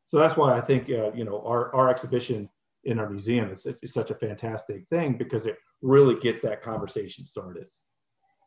[0.07, 2.49] So that's why I think uh, you know our, our exhibition
[2.83, 7.25] in our museum is, is such a fantastic thing because it really gets that conversation
[7.25, 7.67] started.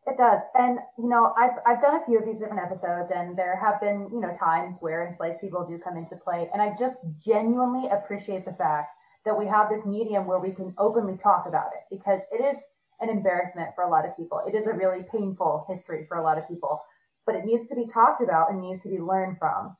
[0.07, 0.41] It does.
[0.55, 3.81] And, you know, I've, I've done a few of these different episodes and there have
[3.81, 6.51] been, you know, times where enslaved people do come into play.
[6.53, 8.93] And I just genuinely appreciate the fact
[9.25, 12.59] that we have this medium where we can openly talk about it because it is
[13.01, 14.41] an embarrassment for a lot of people.
[14.47, 16.83] It is a really painful history for a lot of people,
[17.27, 19.77] but it needs to be talked about and needs to be learned from.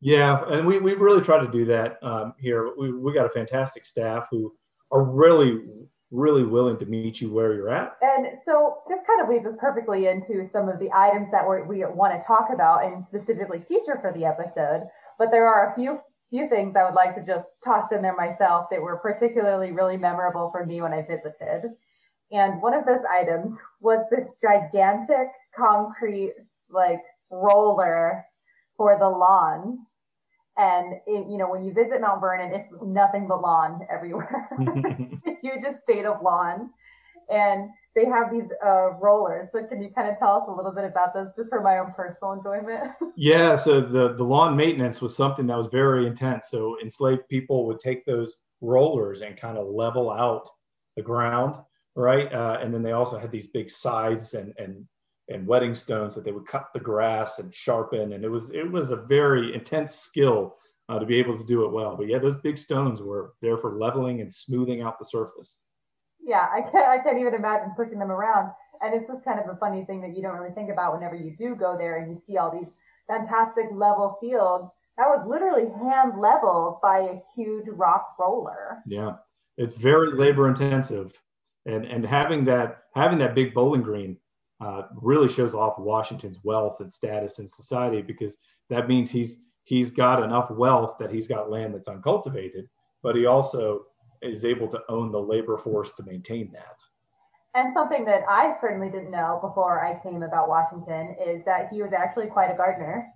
[0.00, 2.72] Yeah, and we, we really try to do that um, here.
[2.78, 4.52] We, we got a fantastic staff who
[4.90, 5.60] are really
[6.10, 7.96] really willing to meet you where you're at.
[8.02, 11.62] And so this kind of leads us perfectly into some of the items that we
[11.62, 14.88] we want to talk about and specifically feature for the episode.
[15.18, 18.16] But there are a few few things I would like to just toss in there
[18.16, 21.64] myself that were particularly really memorable for me when I visited.
[22.32, 26.34] And one of those items was this gigantic concrete
[26.70, 28.24] like roller
[28.76, 29.80] for the lawns
[30.60, 34.48] and it, you know, when you visit Mount Vernon, it's nothing but lawn everywhere.
[34.58, 35.30] Mm-hmm.
[35.42, 36.70] you just state of lawn.
[37.30, 39.50] And they have these uh, rollers.
[39.52, 41.78] So can you kind of tell us a little bit about those just for my
[41.78, 42.92] own personal enjoyment?
[43.16, 43.56] yeah.
[43.56, 46.48] So the, the lawn maintenance was something that was very intense.
[46.50, 50.48] So enslaved people would take those rollers and kind of level out
[50.96, 51.56] the ground,
[51.96, 52.32] right?
[52.32, 54.86] Uh, and then they also had these big scythes and, and
[55.30, 58.12] and whetting stones that they would cut the grass and sharpen.
[58.12, 60.56] And it was it was a very intense skill
[60.88, 61.96] uh, to be able to do it well.
[61.96, 65.56] But yeah, those big stones were there for leveling and smoothing out the surface.
[66.24, 68.52] Yeah, I can't I can't even imagine pushing them around.
[68.82, 71.14] And it's just kind of a funny thing that you don't really think about whenever
[71.14, 72.72] you do go there and you see all these
[73.06, 74.70] fantastic level fields.
[74.96, 78.78] That was literally hand leveled by a huge rock roller.
[78.86, 79.16] Yeah,
[79.56, 81.18] it's very labor intensive,
[81.66, 84.16] and and having that having that big bowling green
[84.60, 88.36] uh, really shows off Washington's wealth and status in society because
[88.68, 92.68] that means he's he's got enough wealth that he's got land that's uncultivated,
[93.02, 93.86] but he also
[94.22, 96.80] is able to own the labor force to maintain that.
[97.54, 101.82] And something that I certainly didn't know before I came about Washington is that he
[101.82, 103.06] was actually quite a gardener.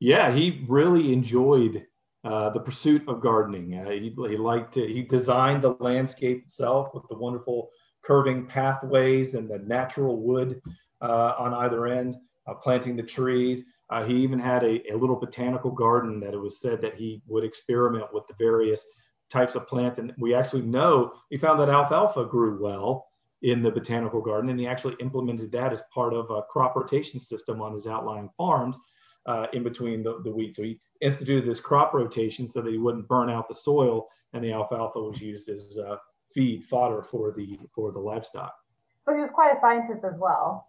[0.00, 1.86] Yeah, he really enjoyed
[2.24, 3.78] uh, the pursuit of gardening.
[3.78, 7.70] Uh, he, he liked to, he designed the landscape itself with the wonderful
[8.04, 10.60] curving pathways and the natural wood
[11.00, 12.16] uh, on either end,
[12.48, 13.64] uh, planting the trees.
[13.90, 17.22] Uh, he even had a, a, little botanical garden that it was said that he
[17.28, 18.84] would experiment with the various
[19.30, 19.98] types of plants.
[19.98, 23.06] And we actually know, we found that alfalfa grew well
[23.42, 27.20] in the botanical garden, and he actually implemented that as part of a crop rotation
[27.20, 28.78] system on his outlying farms
[29.26, 30.54] uh, in between the, the wheat.
[30.56, 34.42] So he instituted this crop rotation so that he wouldn't burn out the soil, and
[34.42, 35.96] the alfalfa was used as uh,
[36.32, 38.54] feed fodder for the for the livestock.
[39.00, 40.68] So he was quite a scientist as well.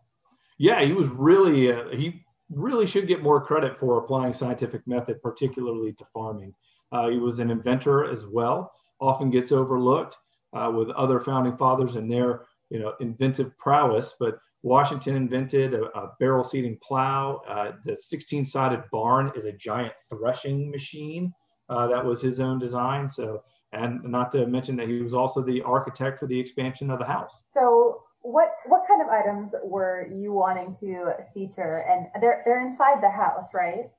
[0.58, 5.22] Yeah, he was really uh, he really should get more credit for applying scientific method,
[5.22, 6.54] particularly to farming.
[6.92, 8.72] Uh, he was an inventor as well.
[9.00, 10.18] Often gets overlooked
[10.54, 15.86] uh, with other founding fathers and their you know inventive prowess, but Washington invented a,
[15.98, 17.42] a barrel seeding plow.
[17.48, 21.34] Uh, the 16-sided barn is a giant threshing machine
[21.70, 23.08] that was his own design.
[23.08, 27.00] So and not to mention that he was also the architect for the expansion of
[27.00, 27.42] the house.
[27.46, 31.86] So what what kind of items were you wanting to feature?
[31.90, 33.90] And they're they're inside the house, right?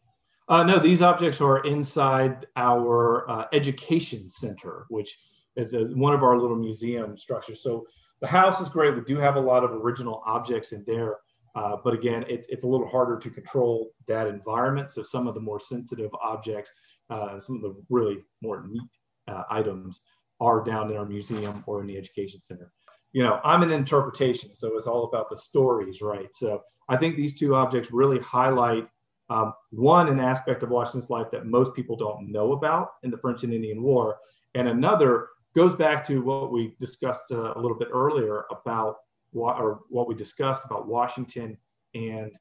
[0.49, 5.19] Uh, no, these objects are inside our uh, education center, which
[5.57, 7.63] is a, one of our little museum structures.
[7.63, 7.87] So
[8.21, 8.95] the house is great.
[8.95, 11.17] We do have a lot of original objects in there,
[11.55, 14.91] uh, but again, it's, it's a little harder to control that environment.
[14.91, 16.73] So some of the more sensitive objects,
[17.11, 18.83] uh, some of the really more neat
[19.29, 20.01] uh, items
[20.41, 22.73] are down in our museum or in the education center.
[23.13, 26.35] You know, I'm an interpretation, so it's all about the stories, right?
[26.35, 28.89] So I think these two objects really highlight
[29.31, 33.19] um, one, an aspect of Washington's life that most people don't know about in the
[33.19, 34.19] French and Indian War,
[34.55, 38.97] and another goes back to what we discussed uh, a little bit earlier about
[39.33, 41.57] what, or what we discussed about Washington
[41.95, 42.33] and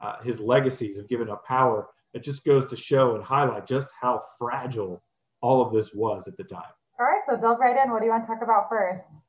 [0.00, 1.88] uh, his legacies of giving up power.
[2.14, 5.02] It just goes to show and highlight just how fragile
[5.42, 6.62] all of this was at the time.
[6.98, 7.90] All right, so delve right in.
[7.90, 9.24] What do you want to talk about first?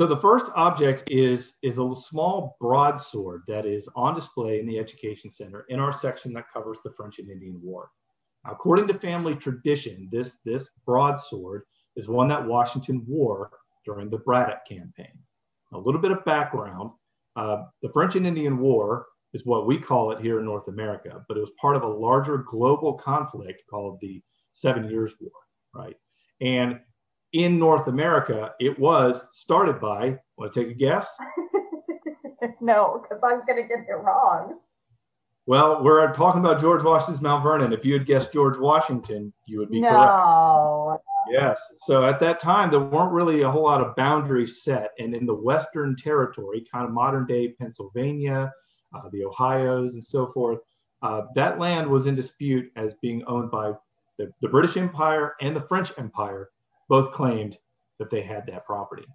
[0.00, 4.78] So the first object is, is a small broadsword that is on display in the
[4.78, 7.90] Education Center in our section that covers the French and Indian War.
[8.46, 11.64] According to family tradition, this, this broadsword
[11.96, 13.50] is one that Washington wore
[13.84, 15.12] during the Braddock campaign.
[15.74, 16.92] A little bit of background,
[17.36, 21.22] uh, the French and Indian War is what we call it here in North America,
[21.28, 24.22] but it was part of a larger global conflict called the
[24.54, 25.30] Seven Years' War,
[25.74, 25.96] right?
[26.40, 26.80] And
[27.32, 31.08] in North America, it was started by, want to take a guess?
[32.60, 34.58] no, because I'm going to get it wrong.
[35.46, 37.72] Well, we're talking about George Washington's Mount Vernon.
[37.72, 39.88] If you had guessed George Washington, you would be no.
[39.90, 41.04] correct.
[41.30, 41.60] Yes.
[41.78, 44.90] So at that time, there weren't really a whole lot of boundaries set.
[44.98, 48.52] And in the Western Territory, kind of modern day Pennsylvania,
[48.94, 50.60] uh, the Ohio's, and so forth,
[51.02, 53.72] uh, that land was in dispute as being owned by
[54.18, 56.50] the, the British Empire and the French Empire
[56.90, 57.56] both claimed
[57.98, 59.06] that they had that property.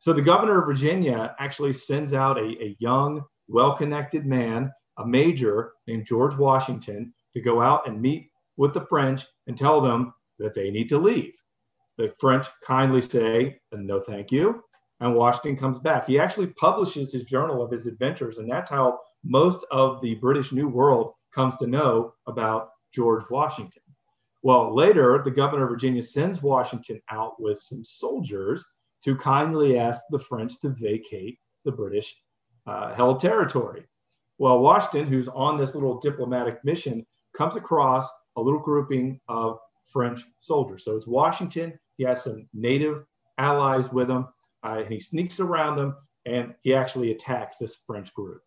[0.00, 5.06] So the governor of Virginia actually sends out a, a young, well connected man, a
[5.06, 10.12] major named George Washington, to go out and meet with the French and tell them
[10.38, 11.32] that they need to leave.
[11.96, 14.62] The French kindly say, no, thank you.
[15.00, 16.06] And Washington comes back.
[16.06, 20.52] He actually publishes his journal of his adventures, and that's how most of the British
[20.52, 23.81] New World comes to know about George Washington.
[24.42, 28.64] Well, later, the governor of Virginia sends Washington out with some soldiers
[29.04, 32.14] to kindly ask the French to vacate the British
[32.66, 33.84] uh, held territory.
[34.38, 40.22] Well, Washington, who's on this little diplomatic mission, comes across a little grouping of French
[40.40, 40.84] soldiers.
[40.84, 41.78] So it's Washington.
[41.96, 43.04] He has some native
[43.38, 44.26] allies with him.
[44.62, 48.42] Uh, he sneaks around them and he actually attacks this French group.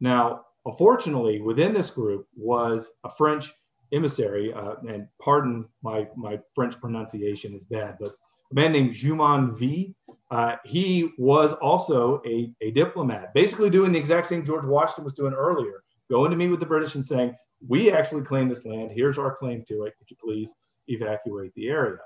[0.00, 3.52] Now, unfortunately, within this group was a French
[3.92, 8.12] emissary, uh, and pardon my, my French pronunciation is bad, but
[8.50, 9.94] a man named Jumonville,
[10.30, 15.14] uh, he was also a, a diplomat, basically doing the exact same George Washington was
[15.14, 17.34] doing earlier, going to meet with the British and saying,
[17.66, 18.90] we actually claim this land.
[18.92, 19.94] Here's our claim to it.
[19.98, 20.52] Could you please
[20.88, 21.98] evacuate the area?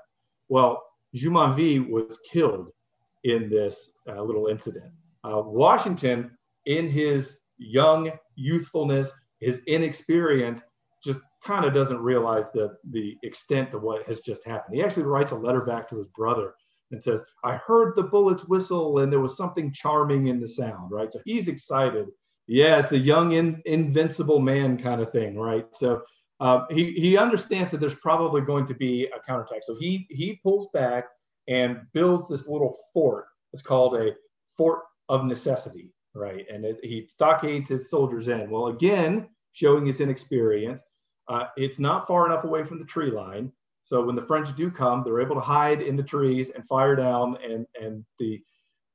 [0.49, 0.83] Well,
[1.15, 2.69] Jumonville was killed
[3.23, 4.91] in this uh, little incident.
[5.23, 10.61] Uh, Washington, in his young youthfulness, his inexperience,
[11.03, 14.75] just kind of doesn't realize the the extent of what has just happened.
[14.75, 16.53] He actually writes a letter back to his brother
[16.91, 20.91] and says, "I heard the bullets whistle, and there was something charming in the sound."
[20.91, 22.07] Right, so he's excited.
[22.47, 25.65] Yeah, it's the young in, invincible man kind of thing, right?
[25.73, 26.01] So
[26.39, 29.63] uh, he he understands that there's probably going to be a counterattack.
[29.63, 31.05] So he he pulls back
[31.47, 33.25] and builds this little fort.
[33.53, 34.11] It's called a
[34.57, 36.45] fort of necessity, right?
[36.51, 38.49] And it, he stockades his soldiers in.
[38.49, 40.81] Well, again, showing his inexperience.
[41.29, 43.51] Uh, it's not far enough away from the tree line.
[43.83, 46.95] So when the French do come, they're able to hide in the trees and fire
[46.95, 48.41] down, and, and the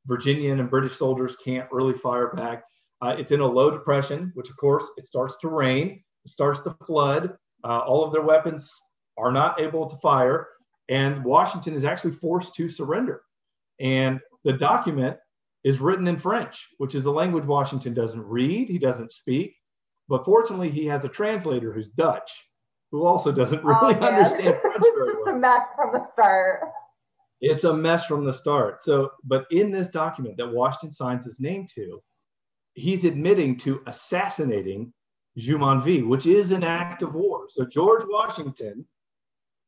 [0.06, 2.64] Virginian and British soldiers can't really fire back.
[3.00, 6.60] Uh, it's in a low depression, which of course it starts to rain, it starts
[6.60, 7.36] to flood.
[7.64, 8.72] Uh, all of their weapons
[9.16, 10.46] are not able to fire,
[10.88, 13.22] and Washington is actually forced to surrender.
[13.80, 15.16] And the document
[15.64, 19.54] is written in French, which is a language Washington doesn't read, he doesn't speak.
[20.12, 22.30] But fortunately, he has a translator who's Dutch,
[22.90, 24.76] who also doesn't oh, really oh, understand French.
[24.76, 25.34] it's just well.
[25.34, 26.60] a mess from the start.
[27.40, 28.82] It's a mess from the start.
[28.82, 32.02] So, but in this document that Washington signs his name to,
[32.74, 34.92] he's admitting to assassinating
[35.38, 37.46] Jumonville, which is an act of war.
[37.48, 38.84] So George Washington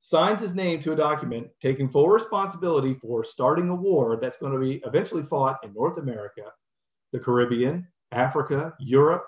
[0.01, 4.53] signs his name to a document taking full responsibility for starting a war that's going
[4.53, 6.43] to be eventually fought in North America,
[7.15, 9.25] the Caribbean, Africa, Europe,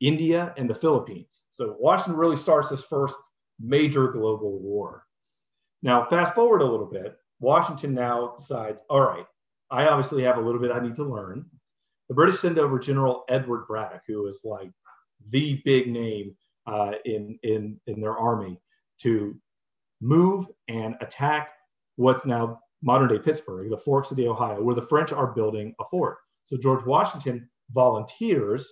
[0.00, 1.44] India, and the Philippines.
[1.50, 3.14] So Washington really starts this first
[3.60, 5.04] major global war.
[5.82, 9.26] Now, fast forward a little bit, Washington now decides, all right,
[9.70, 11.46] I obviously have a little bit I need to learn.
[12.08, 14.70] the British send over General Edward Braddock, who is like
[15.30, 16.34] the big name
[16.66, 18.60] uh, in, in, in their army,
[19.02, 19.34] to
[20.00, 21.50] move and attack
[21.96, 25.74] what's now modern day Pittsburgh, the Forks of the Ohio, where the French are building
[25.80, 26.18] a fort.
[26.44, 28.68] So George Washington volunteers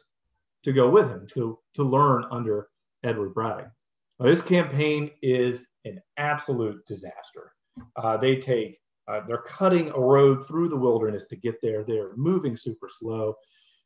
[0.65, 2.69] to go with him to, to learn under
[3.05, 3.71] Edward Braddock.
[4.19, 7.53] Now, this campaign is an absolute disaster.
[7.97, 11.83] Uh, they take, uh, they're cutting a road through the wilderness to get there.
[11.83, 13.35] They're moving super slow.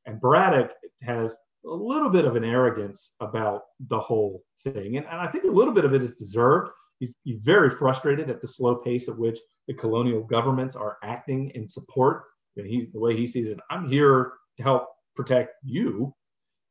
[0.05, 0.73] And Braddock
[1.03, 4.97] has a little bit of an arrogance about the whole thing.
[4.97, 6.71] And, and I think a little bit of it is deserved.
[6.99, 11.51] He's, he's very frustrated at the slow pace at which the colonial governments are acting
[11.55, 12.25] in support.
[12.57, 13.59] And he's the way he sees it.
[13.71, 16.15] I'm here to help protect you,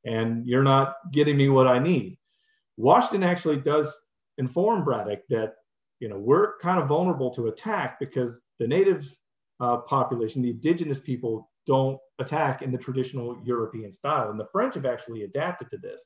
[0.06, 2.18] and you're not getting me what I need.
[2.78, 3.97] Washington actually does
[4.38, 5.56] inform Braddock that
[5.99, 9.14] you know we're kind of vulnerable to attack because the native
[9.60, 14.76] uh, population, the indigenous people, don't attack in the traditional European style, and the French
[14.76, 16.03] have actually adapted to this.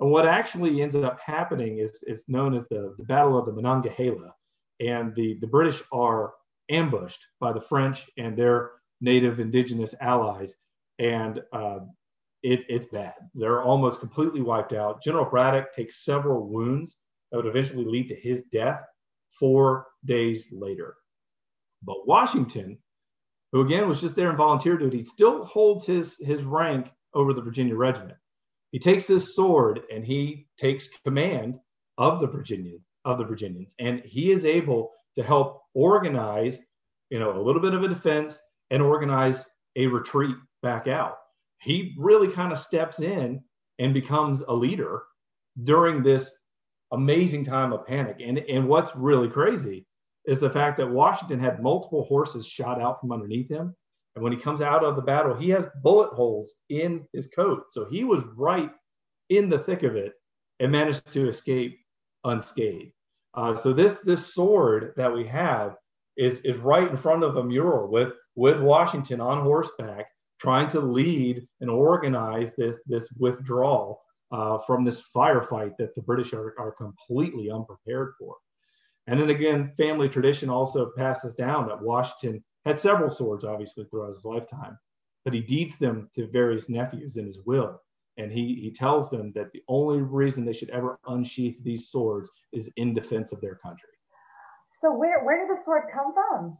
[0.00, 3.52] And what actually ends up happening is, is known as the, the Battle of the
[3.52, 4.32] Monongahela,
[4.80, 6.34] and the, the British are
[6.70, 10.54] ambushed by the French and their native indigenous allies,
[10.98, 11.78] and uh,
[12.42, 13.14] it, it's bad.
[13.34, 15.02] They're almost completely wiped out.
[15.02, 16.96] General Braddock takes several wounds
[17.30, 18.80] that would eventually lead to his death
[19.38, 20.94] four days later.
[21.82, 22.78] But Washington,
[23.52, 27.42] who again was just there in volunteer duty, still holds his, his rank over the
[27.42, 28.18] Virginia regiment.
[28.72, 31.58] He takes this sword and he takes command
[31.96, 36.58] of the Virginia of the Virginians, and he is able to help organize,
[37.10, 38.38] you know, a little bit of a defense
[38.70, 39.44] and organize
[39.76, 41.16] a retreat back out
[41.60, 43.40] he really kind of steps in
[43.78, 45.02] and becomes a leader
[45.64, 46.30] during this
[46.92, 48.16] amazing time of panic.
[48.24, 49.86] And, and what's really crazy
[50.24, 53.74] is the fact that Washington had multiple horses shot out from underneath him.
[54.14, 57.64] And when he comes out of the battle, he has bullet holes in his coat.
[57.70, 58.70] So he was right
[59.28, 60.14] in the thick of it
[60.60, 61.78] and managed to escape
[62.24, 62.92] unscathed.
[63.34, 65.76] Uh, so this this sword that we have
[66.16, 70.06] is is right in front of a mural with with Washington on horseback
[70.40, 76.32] trying to lead and organize this, this withdrawal uh, from this firefight that the British
[76.32, 78.36] are, are completely unprepared for.
[79.06, 84.14] And then again, family tradition also passes down that Washington had several swords, obviously, throughout
[84.14, 84.78] his lifetime,
[85.24, 87.80] but he deeds them to various nephews in his will.
[88.18, 92.30] And he, he tells them that the only reason they should ever unsheath these swords
[92.52, 93.88] is in defense of their country.
[94.80, 96.58] So, where, where did the sword come from?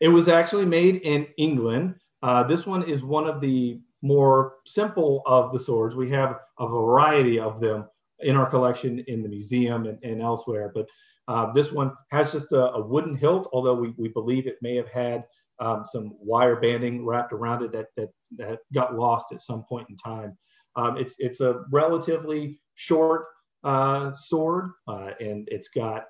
[0.00, 5.22] It was actually made in England uh, this one is one of the more simple
[5.26, 5.94] of the swords.
[5.94, 7.86] We have a variety of them
[8.20, 10.86] in our collection in the museum and, and elsewhere, but
[11.28, 14.74] uh, this one has just a, a, wooden hilt, although we, we believe it may
[14.76, 15.24] have had
[15.60, 18.08] um, some wire banding wrapped around it that, that,
[18.38, 20.36] that got lost at some point in time.
[20.76, 23.26] Um, it's, it's a relatively short
[23.64, 26.04] uh, sword, uh, and it's got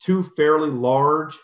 [0.00, 1.36] two fairly large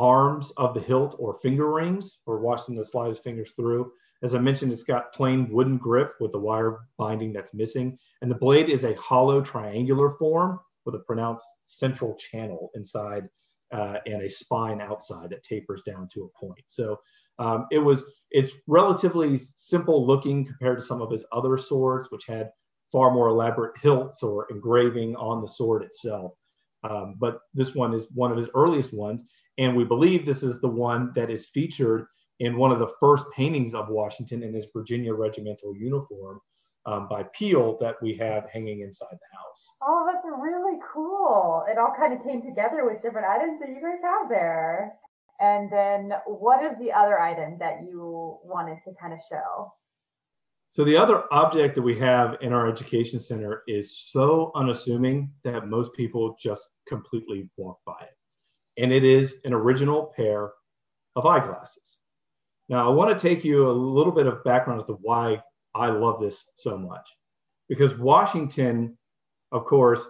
[0.00, 3.92] arms of the hilt or finger rings for Washington to slide his fingers through.
[4.22, 7.98] As I mentioned, it's got plain wooden grip with the wire binding that's missing.
[8.22, 13.28] And the blade is a hollow triangular form with a pronounced central channel inside
[13.72, 16.64] uh, and a spine outside that tapers down to a point.
[16.66, 16.98] So
[17.38, 22.26] um, it was, it's relatively simple looking compared to some of his other swords, which
[22.26, 22.50] had
[22.92, 26.32] far more elaborate hilts or engraving on the sword itself.
[26.82, 29.24] Um, but this one is one of his earliest ones.
[29.60, 32.06] And we believe this is the one that is featured
[32.38, 36.40] in one of the first paintings of Washington in his Virginia regimental uniform
[36.86, 39.68] um, by Peale that we have hanging inside the house.
[39.82, 41.66] Oh, that's really cool.
[41.70, 44.92] It all kind of came together with different items that you guys have there.
[45.40, 49.74] And then what is the other item that you wanted to kind of show?
[50.70, 55.68] So the other object that we have in our education center is so unassuming that
[55.68, 58.16] most people just completely walk by it.
[58.80, 60.50] And it is an original pair
[61.14, 61.98] of eyeglasses.
[62.68, 65.42] Now, I want to take you a little bit of background as to why
[65.74, 67.06] I love this so much.
[67.68, 68.96] Because Washington,
[69.52, 70.02] of course,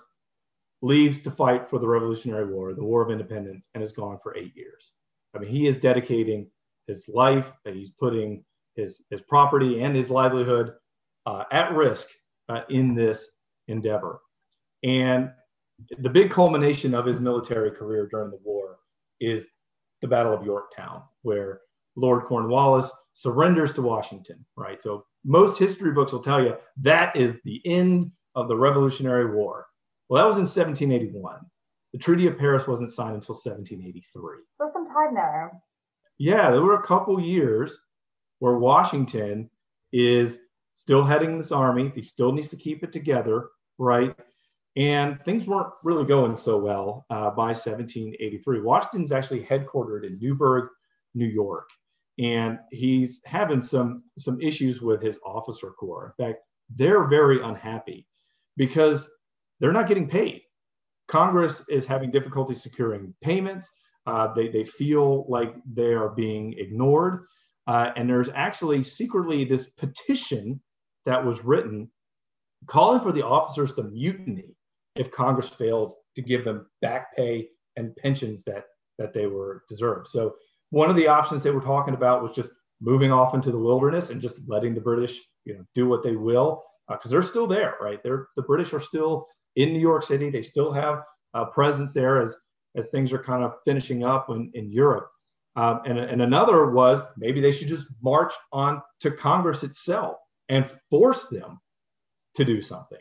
[0.83, 4.37] leaves to fight for the Revolutionary War, the War of Independence, and is gone for
[4.37, 4.93] eight years.
[5.35, 6.51] I mean, he is dedicating
[6.87, 8.45] his life, he's putting
[8.77, 10.73] his, his property and his livelihood
[11.27, 12.09] uh, at risk
[12.49, 13.27] uh, in this
[13.69, 14.21] endeavor.
[14.83, 15.31] And
[15.99, 18.79] the big culmination of his military career during the war
[19.21, 19.47] is
[20.03, 21.61] the Battle of Yorktown, where
[21.97, 24.81] Lord Cornwallis surrenders to Washington, right?
[24.81, 29.67] So most history books will tell you that is the end of the Revolutionary War.
[30.09, 31.39] Well, that was in 1781.
[31.93, 34.39] The Treaty of Paris wasn't signed until 1783.
[34.57, 35.53] So some time there.
[36.19, 37.77] Yeah, there were a couple years
[38.39, 39.51] where Washington
[39.93, 40.39] is
[40.77, 41.93] still heading this army.
[41.95, 44.15] He still needs to keep it together, right?
[44.77, 48.61] And things weren't really going so well uh, by 1783.
[48.61, 50.69] Washington's actually headquartered in Newburgh,
[51.15, 51.69] New York,
[52.19, 56.15] and he's having some some issues with his officer corps.
[56.19, 56.43] In fact,
[56.77, 58.07] they're very unhappy
[58.57, 59.11] because
[59.59, 60.43] they're not getting paid.
[61.09, 63.69] Congress is having difficulty securing payments.
[64.07, 67.27] Uh, they, they feel like they are being ignored.
[67.67, 70.61] Uh, and there's actually secretly this petition
[71.07, 71.91] that was written
[72.67, 74.55] calling for the officers to mutiny
[74.97, 78.65] if Congress failed to give them back pay and pensions that,
[78.99, 80.09] that they were deserved.
[80.09, 80.35] So
[80.71, 84.11] one of the options they were talking about was just moving off into the wilderness
[84.11, 87.47] and just letting the British, you know, do what they will because uh, they're still
[87.47, 88.03] there, right?
[88.03, 89.27] They're the British are still
[89.57, 90.31] in New York City.
[90.31, 91.03] They still have
[91.35, 92.37] a presence there as
[92.77, 95.11] as things are kind of finishing up in, in Europe.
[95.57, 100.17] Um, and, and another was maybe they should just march on to Congress itself
[100.49, 101.59] and force them
[102.37, 103.01] to do something.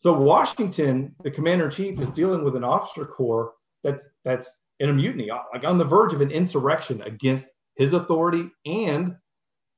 [0.00, 3.52] So Washington, the commander in chief, is dealing with an officer corps
[3.84, 7.46] that's that's in a mutiny, like on the verge of an insurrection against
[7.76, 9.14] his authority and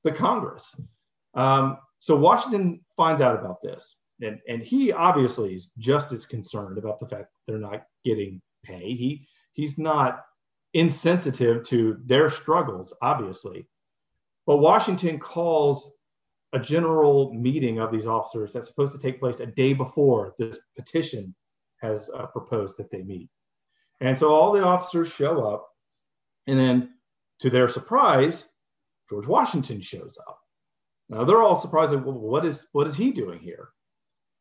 [0.05, 0.75] the Congress.
[1.35, 6.79] Um, so Washington finds out about this, and, and he obviously is just as concerned
[6.79, 8.95] about the fact they're not getting pay.
[8.95, 10.21] He he's not
[10.73, 13.67] insensitive to their struggles, obviously.
[14.47, 15.91] But Washington calls
[16.53, 20.59] a general meeting of these officers that's supposed to take place a day before this
[20.77, 21.35] petition
[21.81, 23.29] has uh, proposed that they meet.
[24.01, 25.69] And so all the officers show up,
[26.47, 26.91] and then
[27.41, 28.45] to their surprise,
[29.09, 30.39] George Washington shows up.
[31.09, 31.93] Now they're all surprised.
[31.93, 33.69] Well, what is what is he doing here?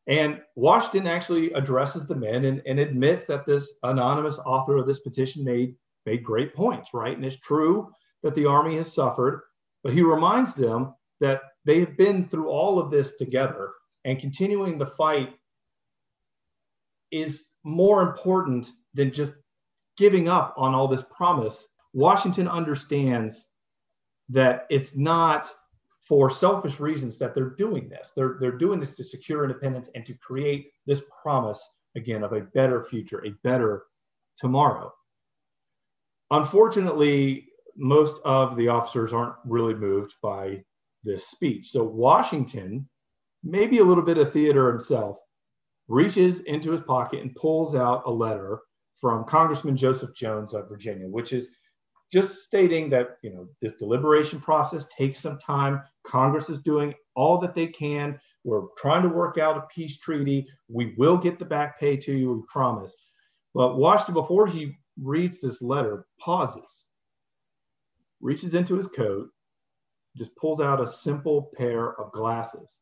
[0.07, 4.99] And Washington actually addresses the men and, and admits that this anonymous author of this
[4.99, 7.15] petition made made great points, right?
[7.15, 7.91] And it's true
[8.23, 9.41] that the army has suffered,
[9.83, 13.69] but he reminds them that they have been through all of this together,
[14.03, 15.33] and continuing the fight
[17.11, 19.31] is more important than just
[19.97, 21.67] giving up on all this promise.
[21.93, 23.45] Washington understands
[24.29, 25.53] that it's not
[26.01, 28.11] for selfish reasons that they're doing this.
[28.15, 31.61] They're, they're doing this to secure independence and to create this promise,
[31.95, 33.83] again, of a better future, a better
[34.37, 34.91] tomorrow.
[36.31, 37.47] Unfortunately,
[37.77, 40.63] most of the officers aren't really moved by
[41.03, 41.71] this speech.
[41.71, 42.87] So Washington,
[43.43, 45.17] maybe a little bit of theater himself,
[45.87, 48.59] reaches into his pocket and pulls out a letter
[48.99, 51.47] from Congressman Joseph Jones of Virginia, which is
[52.13, 55.81] just stating that you know this deliberation process takes some time.
[56.03, 58.19] Congress is doing all that they can.
[58.43, 60.47] We're trying to work out a peace treaty.
[60.67, 62.93] We will get the back pay to you we promise.
[63.53, 66.85] But washington before he reads this letter pauses
[68.21, 69.29] reaches into his coat
[70.17, 72.77] just pulls out a simple pair of glasses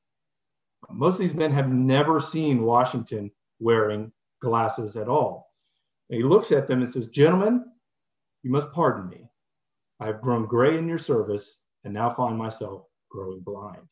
[0.91, 4.11] most of these men have never seen washington wearing
[4.41, 5.51] glasses at all
[6.09, 7.63] and he looks at them and says gentlemen
[8.43, 9.29] you must pardon me.
[9.99, 13.85] I have grown gray in your service and now find myself growing blind.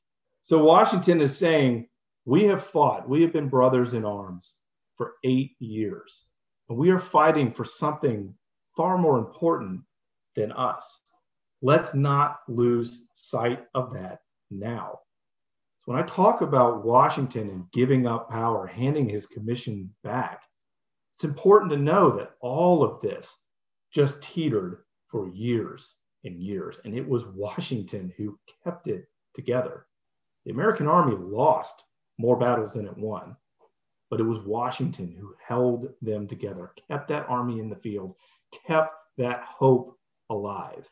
[0.43, 1.87] So Washington is saying,
[2.25, 4.53] We have fought, we have been brothers in arms
[4.95, 6.23] for eight years,
[6.69, 8.33] and we are fighting for something
[8.75, 9.81] far more important
[10.35, 11.01] than us.
[11.61, 14.19] Let's not lose sight of that
[14.51, 14.99] now.
[15.83, 20.41] So when I talk about Washington and giving up power, handing his commission back,
[21.15, 23.33] it's important to know that all of this
[23.91, 26.79] just teetered for years and years.
[26.85, 29.87] And it was Washington who kept it together.
[30.45, 31.81] The American Army lost
[32.19, 33.35] more battles than it won,
[34.09, 38.15] but it was Washington who held them together, kept that army in the field,
[38.67, 39.97] kept that hope
[40.29, 40.87] alive.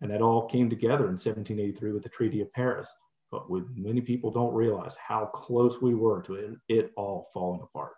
[0.00, 2.92] And that all came together in 1783 with the Treaty of Paris.
[3.30, 7.60] But with many people don't realize how close we were to it, it all falling
[7.62, 7.92] apart.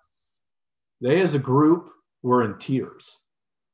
[1.01, 1.91] They, as a group,
[2.23, 3.19] were in tears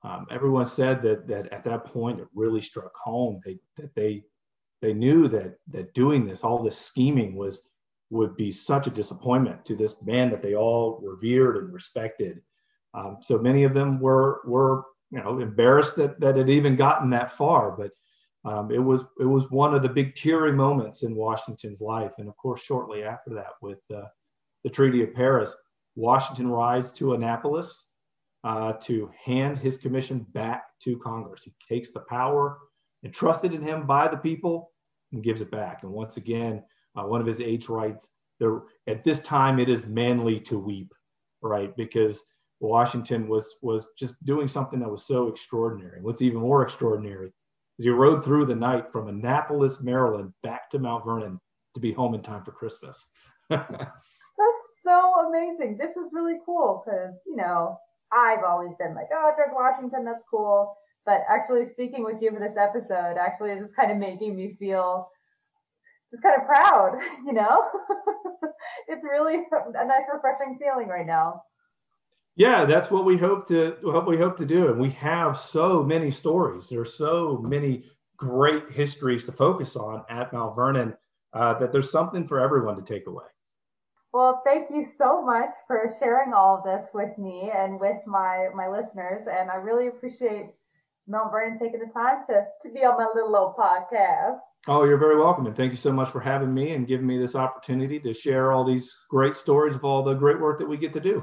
[0.05, 3.41] um, everyone said that that at that point it really struck home.
[3.45, 4.25] They that they
[4.83, 7.63] they knew that that doing this, all this scheming was
[8.11, 12.43] would be such a disappointment to this man that they all revered and respected.
[12.93, 17.09] Um, so many of them were were you know embarrassed that that it even gotten
[17.11, 17.91] that far, but
[18.45, 22.13] um, it was it was one of the big teary moments in Washington's life.
[22.19, 24.03] And of course, shortly after that, with uh,
[24.65, 25.55] the Treaty of Paris,
[25.97, 27.87] Washington rides to Annapolis
[28.45, 31.45] uh, to hand his commission back to Congress.
[31.45, 32.59] He takes the power
[33.05, 34.73] entrusted in him by the people
[35.13, 35.83] and gives it back.
[35.83, 36.63] And once again,
[36.97, 38.09] uh, one of his aides writes,
[38.41, 40.93] there, at this time it is manly to weep,
[41.43, 41.75] right?
[41.77, 42.23] Because
[42.61, 46.01] Washington was was just doing something that was so extraordinary.
[46.01, 47.33] What's even more extraordinary
[47.79, 51.41] as he rode through the night from Annapolis, Maryland, back to Mount Vernon
[51.75, 53.05] to be home in time for Christmas.
[53.51, 55.77] That's so amazing.
[55.79, 57.79] This is really cool because, you know,
[58.13, 60.77] I've always been like, oh, George Washington, that's cool.
[61.05, 64.57] But actually speaking with you for this episode actually is just kind of making me
[64.59, 65.09] feel
[66.11, 67.69] just kind of proud, you know?
[68.89, 71.43] it's really a nice refreshing feeling right now.
[72.37, 74.69] Yeah, that's what we hope to what we hope to do.
[74.69, 76.69] And we have so many stories.
[76.69, 77.85] There's so many
[78.17, 80.95] great histories to focus on at Mount Vernon
[81.33, 83.25] uh, that there's something for everyone to take away.
[84.13, 88.49] Well, thank you so much for sharing all of this with me and with my
[88.55, 89.27] my listeners.
[89.31, 90.47] And I really appreciate
[91.07, 94.39] Mount Vernon taking the time to, to be on my little old podcast.
[94.67, 95.47] Oh, you're very welcome.
[95.47, 98.53] And thank you so much for having me and giving me this opportunity to share
[98.53, 101.23] all these great stories of all the great work that we get to do.